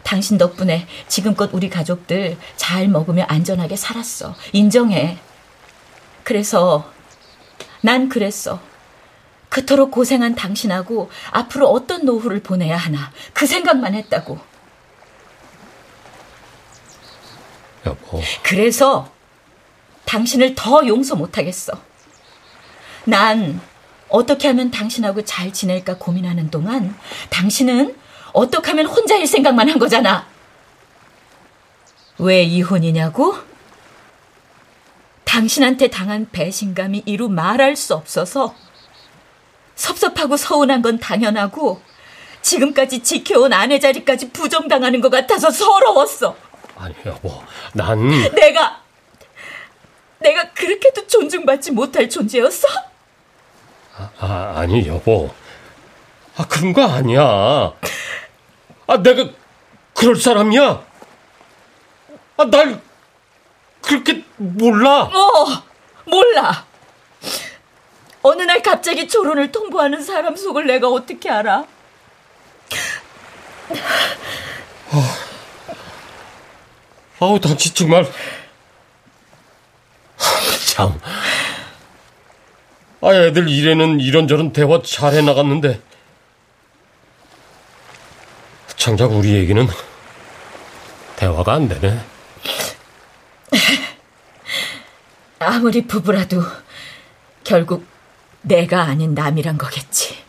당신 0.02 0.36
덕분에 0.36 0.86
지금껏 1.06 1.50
우리 1.52 1.70
가족들 1.70 2.36
잘 2.56 2.88
먹으며 2.88 3.24
안전하게 3.28 3.76
살았어. 3.76 4.34
인정해. 4.52 5.18
그래서 6.24 6.90
난 7.80 8.08
그랬어. 8.08 8.60
그토록 9.52 9.90
고생한 9.90 10.34
당신하고 10.34 11.10
앞으로 11.30 11.68
어떤 11.68 12.06
노후를 12.06 12.42
보내야 12.42 12.74
하나 12.74 13.12
그 13.34 13.46
생각만 13.46 13.92
했다고. 13.94 14.38
여보. 17.84 18.22
그래서 18.42 19.12
당신을 20.06 20.54
더 20.54 20.86
용서 20.86 21.16
못하겠어. 21.16 21.74
난 23.04 23.60
어떻게 24.08 24.48
하면 24.48 24.70
당신하고 24.70 25.22
잘 25.26 25.52
지낼까 25.52 25.98
고민하는 25.98 26.50
동안 26.50 26.96
당신은 27.28 27.94
어떻게 28.32 28.70
하면 28.70 28.86
혼자일 28.86 29.26
생각만 29.26 29.68
한 29.68 29.78
거잖아. 29.78 30.26
왜 32.16 32.42
이혼이냐고? 32.42 33.36
당신한테 35.24 35.88
당한 35.88 36.26
배신감이 36.32 37.02
이루 37.04 37.28
말할 37.28 37.76
수 37.76 37.94
없어서 37.94 38.54
섭섭하고 39.74 40.36
서운한 40.36 40.82
건 40.82 40.98
당연하고 40.98 41.80
지금까지 42.42 43.02
지켜온 43.02 43.52
아내 43.52 43.78
자리까지 43.78 44.30
부정당하는 44.30 45.00
것 45.00 45.10
같아서 45.10 45.50
서러웠어. 45.50 46.36
아니 46.76 46.94
여보, 47.06 47.42
난 47.72 48.08
내가 48.34 48.82
내가 50.18 50.50
그렇게도 50.52 51.06
존중받지 51.06 51.72
못할 51.72 52.08
존재였어? 52.08 52.66
아, 54.18 54.54
아니 54.56 54.86
여보. 54.88 55.30
아 56.36 56.46
그런 56.46 56.72
거 56.72 56.82
아니야. 56.84 57.72
아 58.86 58.96
내가 59.02 59.28
그럴 59.94 60.16
사람이야? 60.16 60.82
아날 62.38 62.80
그렇게 63.82 64.24
몰라? 64.36 65.02
어, 65.02 65.62
몰라. 66.06 66.66
어느 68.22 68.42
날 68.42 68.62
갑자기 68.62 69.08
조론을 69.08 69.50
통보하는 69.50 70.02
사람 70.02 70.36
속을 70.36 70.66
내가 70.66 70.88
어떻게 70.88 71.28
알아? 71.28 71.64
아우 77.20 77.40
당신 77.40 77.74
정말 77.74 78.06
참. 80.66 81.00
아 83.00 83.12
애들 83.12 83.48
일에는 83.48 84.00
이런저런 84.00 84.52
대화 84.52 84.80
잘 84.82 85.14
해나갔는데 85.14 85.80
정작 88.76 89.12
우리 89.12 89.34
얘기는 89.34 89.66
대화가 91.16 91.54
안 91.54 91.68
되네. 91.68 92.00
아무리 95.38 95.86
부부라도 95.86 96.42
결국 97.44 97.91
내가 98.42 98.82
아닌 98.82 99.14
남이란 99.14 99.56
거겠지. 99.58 100.22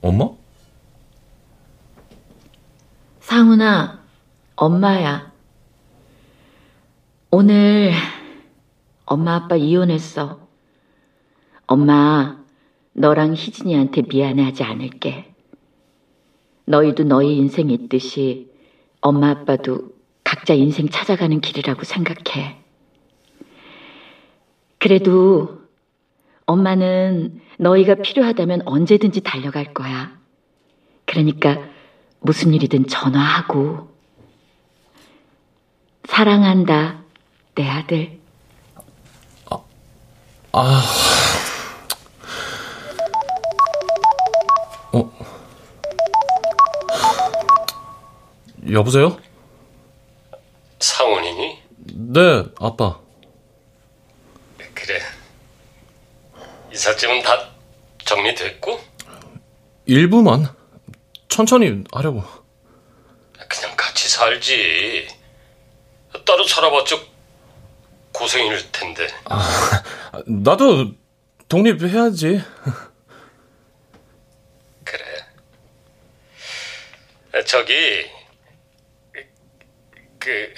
엄마? 0.00 0.37
상훈아, 3.58 3.98
엄마야. 4.54 5.32
오늘 7.30 7.92
엄마 9.04 9.34
아빠 9.34 9.56
이혼했어. 9.56 10.38
엄마, 11.66 12.38
너랑 12.92 13.34
희진이한테 13.34 14.02
미안해하지 14.08 14.62
않을게. 14.62 15.34
너희도 16.66 17.04
너희 17.04 17.36
인생 17.36 17.70
있듯이 17.70 18.48
엄마 19.00 19.30
아빠도 19.30 19.90
각자 20.22 20.54
인생 20.54 20.88
찾아가는 20.88 21.40
길이라고 21.40 21.82
생각해. 21.82 22.62
그래도 24.78 25.58
엄마는 26.46 27.40
너희가 27.58 27.96
필요하다면 27.96 28.62
언제든지 28.66 29.22
달려갈 29.22 29.74
거야. 29.74 30.16
그러니까 31.04 31.58
무슨 32.20 32.52
일이든 32.54 32.86
전화하고. 32.88 33.88
사랑한다, 36.08 37.02
내 37.54 37.68
아들. 37.68 38.18
아. 40.52 40.82
어. 44.92 45.12
여보세요? 48.72 49.18
상훈이니? 50.80 51.62
네, 51.94 52.44
아빠. 52.60 52.98
그래. 54.74 55.00
이삿짐은 56.72 57.22
다 57.22 57.50
정리됐고? 58.04 58.80
일부만. 59.86 60.57
천천히 61.42 61.84
하려고. 61.92 62.24
그냥 63.48 63.76
같이 63.76 64.08
살지. 64.08 65.06
따로 66.26 66.42
살아봤자 66.44 66.96
고생일 68.12 68.72
텐데. 68.72 69.06
아, 69.26 70.20
나도 70.26 70.94
독립해야지. 71.48 72.42
그래. 74.82 75.04
저기 77.46 78.10
그, 80.18 80.52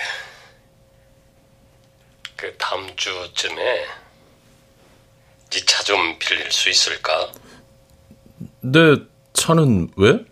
그 2.37 2.57
다음 2.57 2.97
주쯤에 2.97 3.87
네 5.51 5.61
차 5.67 5.85
좀 5.85 6.19
빌릴 6.19 6.51
수 6.51 6.71
있을까? 6.71 7.31
내 8.63 8.97
차는 9.35 9.91
왜? 9.99 10.25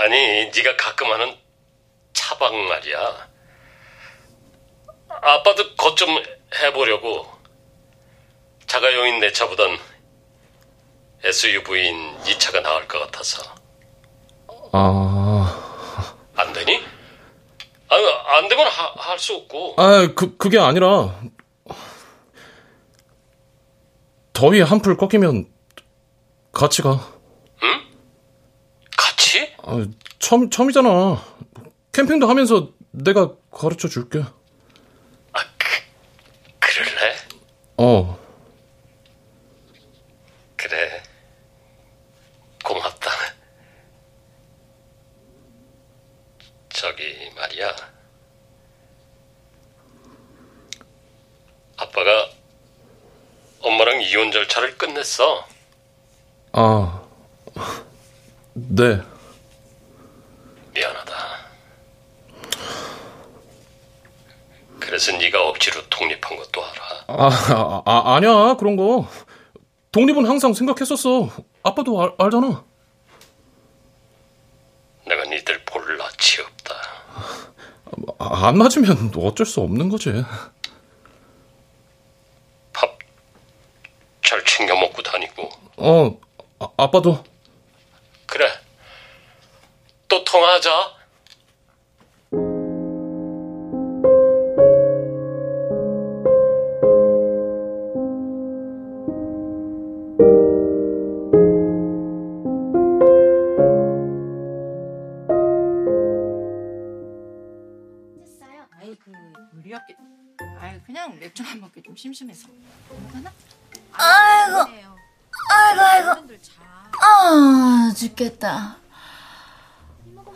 아니, 0.00 0.50
네가 0.54 0.76
가끔 0.76 1.10
하는 1.12 1.36
차박 2.12 2.54
말이야. 2.54 3.28
아빠도 5.08 5.74
것 5.76 5.94
좀 5.94 6.08
해보려고. 6.60 7.26
자가용인 8.66 9.20
내 9.20 9.30
차보단 9.32 9.78
SUV인 11.22 12.22
네 12.24 12.38
차가 12.38 12.60
나을 12.60 12.88
것 12.88 12.98
같아서. 13.00 13.42
아, 14.72 15.96
안 16.34 16.52
되니? 16.52 16.82
아, 17.88 17.96
안 18.36 18.48
되면 18.48 18.66
할 18.66 19.18
수 19.18 19.34
없고. 19.36 19.74
아, 19.78 20.08
그, 20.16 20.36
그게 20.36 20.58
아니라, 20.58 21.14
더위 24.32 24.60
한풀 24.60 24.96
꺾이면 24.96 25.46
같이 26.52 26.82
가. 26.82 27.12
응? 27.62 27.84
같이? 29.34 29.52
아, 29.62 29.84
처음, 30.20 30.48
처음이잖아. 30.48 31.22
캠핑도 31.92 32.28
하면서 32.28 32.70
내가 32.92 33.32
가르쳐 33.50 33.88
줄게. 33.88 34.22
그럴래? 36.60 37.16
어. 37.76 38.18
그래. 40.56 41.02
고맙다. 42.64 43.10
저기 46.70 47.30
말이야. 47.34 47.74
아빠가 51.76 52.30
엄마랑 53.60 54.00
이혼 54.00 54.30
절차를 54.30 54.78
끝냈어. 54.78 55.46
아, 56.52 57.02
네. 58.54 59.02
미안하다. 60.74 61.14
그래서 64.94 65.10
네가 65.10 65.48
억지로 65.48 65.84
독립한 65.88 66.36
것도 66.36 66.64
알아. 66.64 67.04
아, 67.08 67.26
아, 67.26 67.82
아 67.84 68.14
아니야 68.14 68.54
그런 68.54 68.76
거. 68.76 69.08
독립은 69.90 70.24
항상 70.24 70.54
생각했었어. 70.54 71.30
아빠도 71.64 72.00
알, 72.00 72.12
알잖아. 72.16 72.64
내가 75.04 75.24
니들 75.24 75.64
볼 75.64 75.98
낯이 75.98 76.46
없다. 76.46 76.76
아, 78.20 78.46
안 78.46 78.56
맞으면 78.56 79.10
어쩔 79.16 79.44
수 79.44 79.62
없는 79.62 79.88
거지. 79.88 80.12
잘 84.22 84.44
챙겨 84.44 84.76
먹고 84.76 85.02
다니고. 85.02 85.50
어, 85.78 86.20
아, 86.60 86.68
아빠도. 86.76 87.24
그래. 88.26 88.46
또 90.06 90.22
통화하자. 90.22 90.93
심심해서? 112.04 112.48
아이고, 113.94 114.58
아이고, 115.50 115.80
아이고. 115.80 116.10
아, 117.00 117.94
죽겠다. 117.96 118.76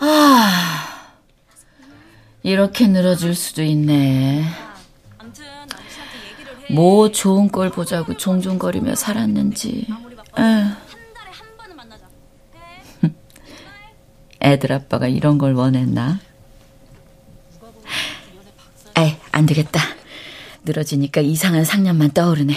아, 0.01 1.13
이렇게 2.43 2.87
늘어질 2.87 3.35
수도 3.35 3.63
있네. 3.63 4.47
뭐 6.71 7.11
좋은 7.11 7.53
걸 7.53 7.69
보자고 7.69 8.17
종종거리며 8.17 8.95
살았는지. 8.95 9.89
에휴. 10.39 10.75
애들 14.41 14.73
아빠가 14.73 15.07
이런 15.07 15.37
걸 15.37 15.53
원했나? 15.53 16.19
에이, 18.97 19.19
안 19.33 19.45
되겠다. 19.45 19.98
늘어지니까 20.69 21.21
이상한 21.23 21.65
상념만 21.65 22.11
떠오르네. 22.13 22.55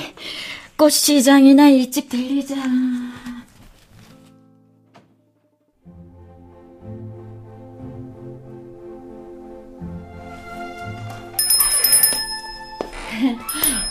꽃시장이나 0.78 1.70
일찍 1.70 2.09
들리자. 2.09 2.55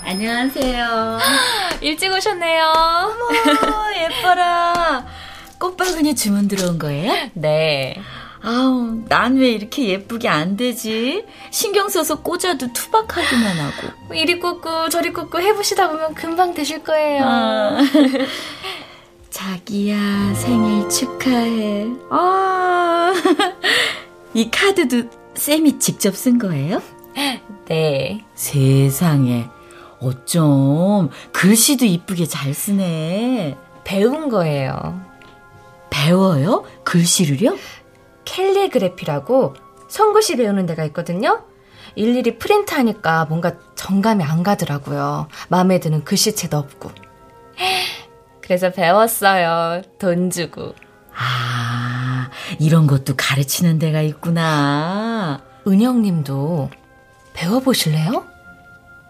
안녕하세요. 0.05 1.19
일찍 1.81 2.13
오셨네요. 2.13 2.65
어머, 2.67 3.29
예뻐라. 3.97 5.07
꽃바구니 5.59 6.15
주문 6.15 6.47
들어온 6.49 6.79
거예요? 6.79 7.31
네. 7.35 7.97
아우, 8.51 9.01
난 9.09 9.37
왜 9.37 9.51
이렇게 9.53 9.85
예쁘게 9.89 10.29
안 10.29 10.57
되지? 10.57 11.25
신경 11.53 11.89
써서 11.89 12.21
꽂아도 12.21 12.73
투박하기만 12.73 13.57
하고. 13.59 14.15
이리 14.15 14.41
꽂고 14.41 14.89
저리 14.89 15.13
꽂고 15.13 15.41
해보시다 15.41 15.89
보면 15.89 16.15
금방 16.15 16.53
되실 16.53 16.83
거예요. 16.83 17.23
아. 17.25 17.79
자기야, 19.31 20.35
생일 20.35 20.89
축하해. 20.89 21.87
아, 22.11 23.13
이 24.35 24.51
카드도 24.51 25.09
쌤이 25.35 25.79
직접 25.79 26.17
쓴 26.17 26.39
거예요? 26.39 26.83
네. 27.69 28.25
세상에. 28.35 29.47
어쩜 30.01 31.11
글씨도 31.33 31.85
이쁘게 31.85 32.27
잘 32.27 32.53
쓰네. 32.53 33.57
배운 33.85 34.29
거예요. 34.29 35.01
배워요? 35.91 36.65
글씨를요? 36.85 37.57
캘리그래피라고 38.31 39.55
손글씨 39.89 40.37
배우는 40.37 40.67
데가 40.67 40.85
있거든요. 40.87 41.43
일일이 41.97 42.39
프린트 42.39 42.73
하니까 42.73 43.25
뭔가 43.25 43.55
정감이 43.75 44.23
안 44.23 44.43
가더라고요. 44.45 45.29
마음에 45.49 45.81
드는 45.81 46.05
글씨체도 46.05 46.57
없고. 46.57 46.93
그래서 48.41 48.71
배웠어요. 48.71 49.83
돈 49.99 50.31
주고. 50.31 50.75
아, 51.15 52.31
이런 52.61 52.87
것도 52.87 53.15
가르치는 53.17 53.79
데가 53.81 54.01
있구나. 54.03 55.43
은영님도 55.67 56.71
배워보실래요? 57.35 58.27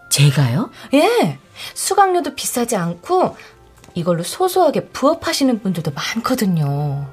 제가요? 0.09 0.71
예. 0.95 1.37
수강료도 1.75 2.33
비싸지 2.35 2.75
않고 2.75 3.37
이걸로 3.93 4.23
소소하게 4.23 4.87
부업하시는 4.87 5.61
분들도 5.61 5.91
많거든요. 5.91 7.09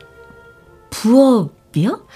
부업 0.91 1.58
이요? 1.75 2.07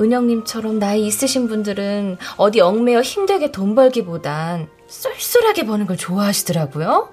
은영님처럼 0.00 0.78
나이 0.78 1.06
있으신 1.06 1.48
분들은 1.48 2.18
어디 2.36 2.60
얽매여 2.60 3.00
힘들게 3.00 3.50
돈 3.50 3.74
벌기보단 3.74 4.68
쏠쏠하게 4.86 5.66
버는 5.66 5.86
걸 5.86 5.96
좋아하시더라고요. 5.96 7.12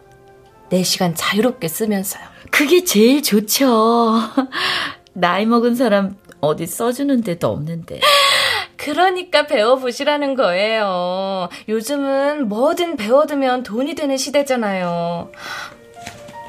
내 0.70 0.84
시간 0.84 1.16
자유롭게 1.16 1.68
쓰면서요. 1.68 2.24
그게 2.52 2.84
제일 2.84 3.22
좋죠. 3.22 4.20
나이 5.14 5.46
먹은 5.46 5.76
사람 5.76 6.18
어디 6.42 6.68
써주는 6.68 7.22
데도 7.22 7.48
없는데. 7.48 8.00
그러니까 8.78 9.48
배워보시라는 9.48 10.36
거예요. 10.36 11.50
요즘은 11.68 12.48
뭐든 12.48 12.98
배워두면 12.98 13.64
돈이 13.64 13.96
되는 13.96 14.16
시대잖아요. 14.16 15.32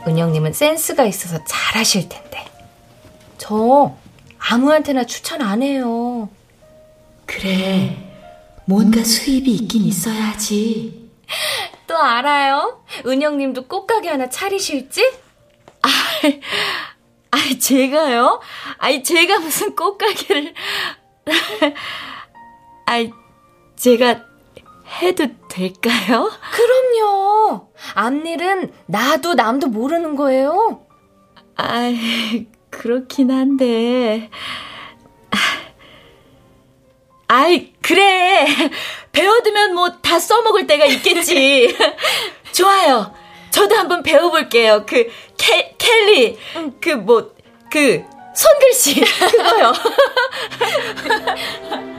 은영님은 0.07 0.53
센스가 0.53 1.07
있어서 1.07 1.43
잘하실 1.45 2.09
텐데. 2.09 2.45
저 3.39 3.97
아무한테나 4.49 5.05
추천 5.05 5.43
안 5.43 5.63
해요. 5.63 6.29
그래. 7.27 7.97
뭔가 8.65 9.03
수입이 9.03 9.51
있긴 9.53 9.85
있어야지. 9.85 11.11
또 11.87 11.97
알아요? 11.97 12.85
은영님도 13.07 13.67
꽃가게 13.67 14.09
하나 14.09 14.29
차리실지? 14.29 15.03
아, 15.83 15.89
아 17.31 17.39
제가요? 17.59 18.41
아니, 18.79 19.03
제가 19.03 19.39
무슨 19.39 19.75
꽃가게를. 19.75 20.55
아이, 22.87 23.11
제가 23.77 24.25
해도 25.01 25.27
될까요? 25.49 26.31
그럼요. 26.53 27.69
앞일은 27.95 28.73
나도 28.87 29.35
남도 29.35 29.69
모르는 29.69 30.17
거예요. 30.17 30.87
아, 31.57 31.91
그렇긴 32.71 33.31
한데. 33.31 34.31
아이, 37.29 37.73
그래. 37.83 38.47
배워두면 39.13 39.75
뭐 39.75 40.01
다 40.01 40.19
써먹을 40.21 40.67
때가 40.67 40.85
있겠지. 40.87 41.77
좋아요. 42.53 43.13
저도 43.51 43.75
한번 43.77 44.03
배워볼게요. 44.03 44.85
그, 44.87 45.11
캐, 45.37 45.75
켈리. 45.79 46.39
그, 46.81 46.91
뭐, 46.91 47.33
그, 47.71 48.05
손글씨. 48.35 49.01
그거요. 49.03 49.73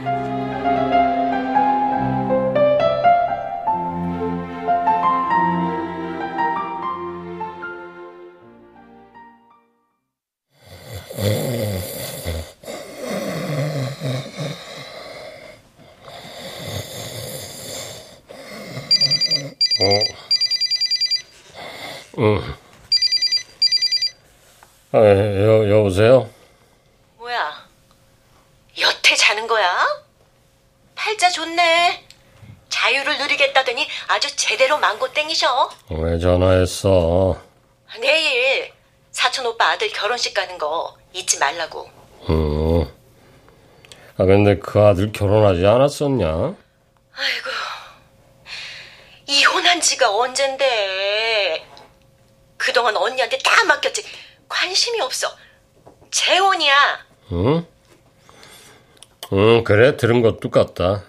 응. 22.20 22.56
아, 24.92 24.98
여, 24.98 25.70
여보세요? 25.70 26.30
뭐야? 27.18 27.68
여태 28.80 29.16
자는 29.16 29.48
거야? 29.48 29.86
팔자 30.96 31.30
좋네. 31.30 32.04
자유를 32.70 33.18
누리겠다더니 33.18 33.88
아주 34.08 34.36
제대로 34.36 34.78
망고 34.78 35.14
땡기셔. 35.14 35.70
왜 35.90 36.20
전화했어? 36.20 37.42
내일 38.00 38.72
사촌 39.12 39.46
오빠 39.46 39.72
아들 39.72 39.90
결혼식 39.90 40.34
가는 40.34 40.58
거 40.58 40.96
잊지 41.14 41.40
말라고. 41.40 41.90
응. 42.30 42.82
아, 44.20 44.26
근데 44.26 44.58
그 44.58 44.80
아들 44.80 45.12
결혼하지 45.12 45.66
않았었냐? 45.66 46.26
아이고, 46.26 47.50
이혼한 49.28 49.82
지가 49.82 50.10
언젠데. 50.16 51.66
그동안 52.58 52.96
언니한테 52.98 53.38
다 53.40 53.64
맡겼지. 53.66 54.04
관심이 54.48 55.00
없어. 55.02 55.36
재혼이야. 56.12 57.06
응? 57.34 57.68
응, 59.34 59.64
그래, 59.64 59.98
들은 59.98 60.22
것도 60.22 60.50
같다. 60.50 61.04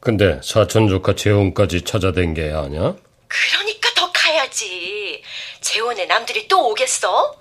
근데 0.00 0.40
사촌 0.42 0.88
조카 0.88 1.14
재혼까지 1.14 1.82
찾아댄 1.82 2.34
게 2.34 2.50
아냐? 2.50 2.94
그러니까 3.28 3.90
더 3.94 4.10
가야지. 4.12 5.22
재혼에 5.60 6.06
남들이 6.06 6.48
또 6.48 6.68
오겠어? 6.70 7.36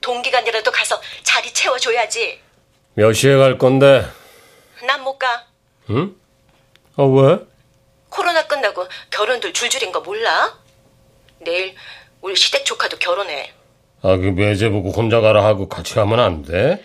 동기간이라도 0.00 0.70
가서 0.70 1.00
자리 1.22 1.52
채워줘야지. 1.52 2.40
몇 2.94 3.12
시에 3.12 3.36
갈 3.36 3.58
건데? 3.58 4.06
난 4.86 5.02
못 5.02 5.18
가. 5.18 5.46
응? 5.90 6.14
아, 6.96 7.02
왜? 7.04 7.38
코로나 8.18 8.48
끝나고 8.48 8.88
결혼들 9.10 9.52
줄줄인 9.52 9.92
거 9.92 10.00
몰라? 10.00 10.58
내일 11.38 11.76
우리 12.20 12.34
시댁 12.34 12.64
조카도 12.64 12.98
결혼해. 12.98 13.52
아, 14.02 14.16
그 14.16 14.32
매제 14.34 14.70
보고 14.70 14.90
혼자 14.90 15.20
가라 15.20 15.44
하고 15.44 15.68
같이 15.68 15.94
가면 15.94 16.18
안 16.18 16.42
돼? 16.42 16.84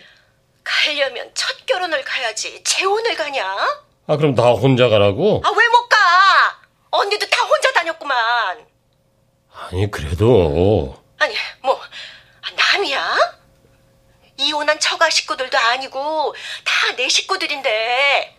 가려면 0.62 1.28
첫 1.34 1.66
결혼을 1.66 2.04
가야지. 2.04 2.62
재혼을 2.62 3.16
가냐? 3.16 3.44
아, 4.06 4.16
그럼 4.16 4.36
다 4.36 4.44
혼자 4.52 4.88
가라고? 4.88 5.42
아, 5.44 5.48
왜 5.50 5.66
못 5.66 5.88
가? 5.88 5.96
언니도 6.92 7.26
다 7.28 7.42
혼자 7.44 7.72
다녔구만. 7.72 8.64
아니, 9.52 9.90
그래도. 9.90 11.02
아니, 11.18 11.34
뭐, 11.62 11.74
아, 12.42 12.50
남이야? 12.56 13.16
이혼한 14.38 14.78
처가 14.78 15.10
식구들도 15.10 15.58
아니고, 15.58 16.34
다 16.64 16.92
내 16.96 17.08
식구들인데. 17.08 18.33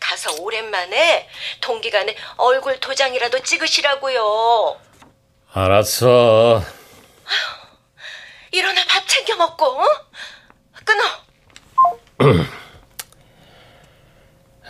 가서 0.00 0.42
오랜만에 0.42 1.28
동기간에 1.60 2.14
얼굴 2.36 2.78
도장이라도 2.80 3.40
찍으시라고요. 3.40 4.78
알았어. 5.52 6.62
일어나 8.52 8.84
밥 8.86 9.06
챙겨 9.08 9.36
먹고, 9.36 9.64
어? 9.66 9.84
끊어. 10.84 11.04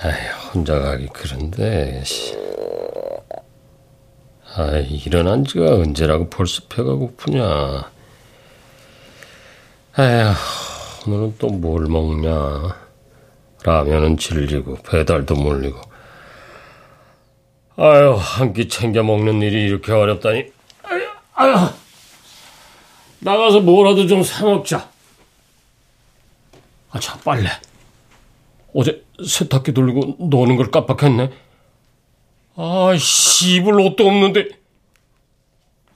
아휴, 0.03 0.51
혼자 0.53 0.79
가기 0.79 1.09
그런데, 1.13 2.03
씨. 2.05 2.35
아이, 4.57 4.85
일어난 5.05 5.45
지가 5.45 5.67
언제라고 5.75 6.31
벌써 6.31 6.63
배가 6.69 6.95
고프냐. 6.95 7.43
아휴, 9.97 10.35
오늘은 11.07 11.39
또 11.39 11.49
뭘 11.49 11.83
먹냐. 11.89 12.84
라면은 13.65 14.17
질리고, 14.19 14.77
배달도 14.83 15.35
몰리고. 15.35 15.81
아유, 17.77 18.15
한 18.19 18.53
끼 18.53 18.69
챙겨 18.69 19.03
먹는 19.03 19.43
일이 19.43 19.65
이렇게 19.65 19.91
어렵다니. 19.91 20.45
아유, 20.85 21.03
아유. 21.35 21.55
나가서 23.21 23.61
뭐라도 23.61 24.07
좀 24.07 24.23
사 24.23 24.45
먹자. 24.45 24.89
아, 26.91 27.01
자, 27.01 27.19
빨래. 27.25 27.49
어제 28.75 29.03
세탁기 29.27 29.73
돌리고 29.73 30.17
노는 30.29 30.57
걸 30.57 30.71
깜빡했네. 30.71 31.31
아, 32.57 32.95
씨불 32.99 33.81
옷도 33.81 34.07
없는데. 34.07 34.49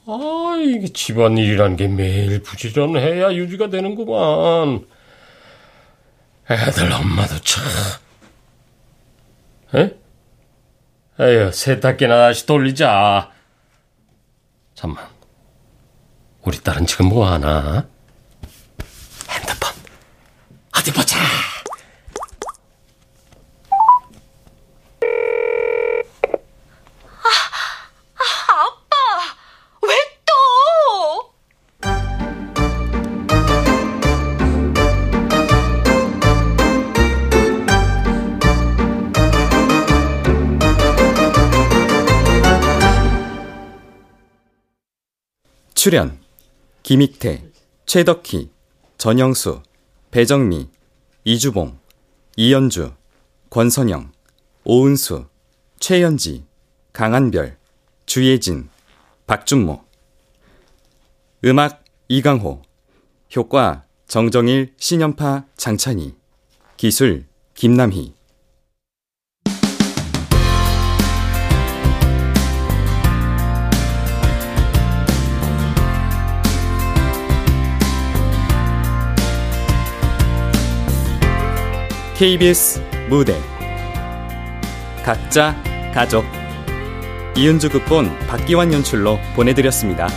아, 0.07 0.57
이게 0.65 0.89
집안일이란 0.89 1.77
게 1.77 1.87
매일 1.87 2.43
부지런해야 2.43 3.35
유지가 3.35 3.69
되는구만. 3.69 4.87
애들 6.51 6.91
엄마도 6.93 7.39
참. 7.41 7.65
에? 9.75 9.95
에휴, 11.21 11.53
세탁기나 11.53 12.17
다시 12.17 12.47
돌리자. 12.47 13.31
잠만. 14.75 15.07
우리 16.43 16.59
딸은 16.61 16.87
지금 16.87 17.09
뭐 17.09 17.31
하나? 17.31 17.87
핸드폰. 19.29 19.73
어디 20.77 20.93
보자. 20.93 21.19
출연 45.89 46.21
김익태, 46.83 47.51
최덕희, 47.87 48.51
전영수, 48.99 49.63
배정미, 50.11 50.69
이주봉, 51.25 51.79
이연주, 52.37 52.93
권선영, 53.49 54.13
오은수, 54.65 55.29
최연지, 55.81 56.45
강한별, 56.93 57.57
주예진, 58.05 58.69
박준모. 59.27 59.83
음악 61.47 61.83
이강호. 62.09 62.61
효과 63.35 63.87
정정일, 64.09 64.75
신연파, 64.77 65.47
장찬희. 65.57 66.15
기술 66.77 67.25
김남희 67.55 68.15
KBS 82.19 82.83
무대 83.09 83.41
각자 85.05 85.55
가족 85.95 86.25
이은주 87.37 87.69
극본 87.69 88.19
박기환 88.27 88.73
연출로 88.73 89.21
보내드렸습니다. 89.37 90.09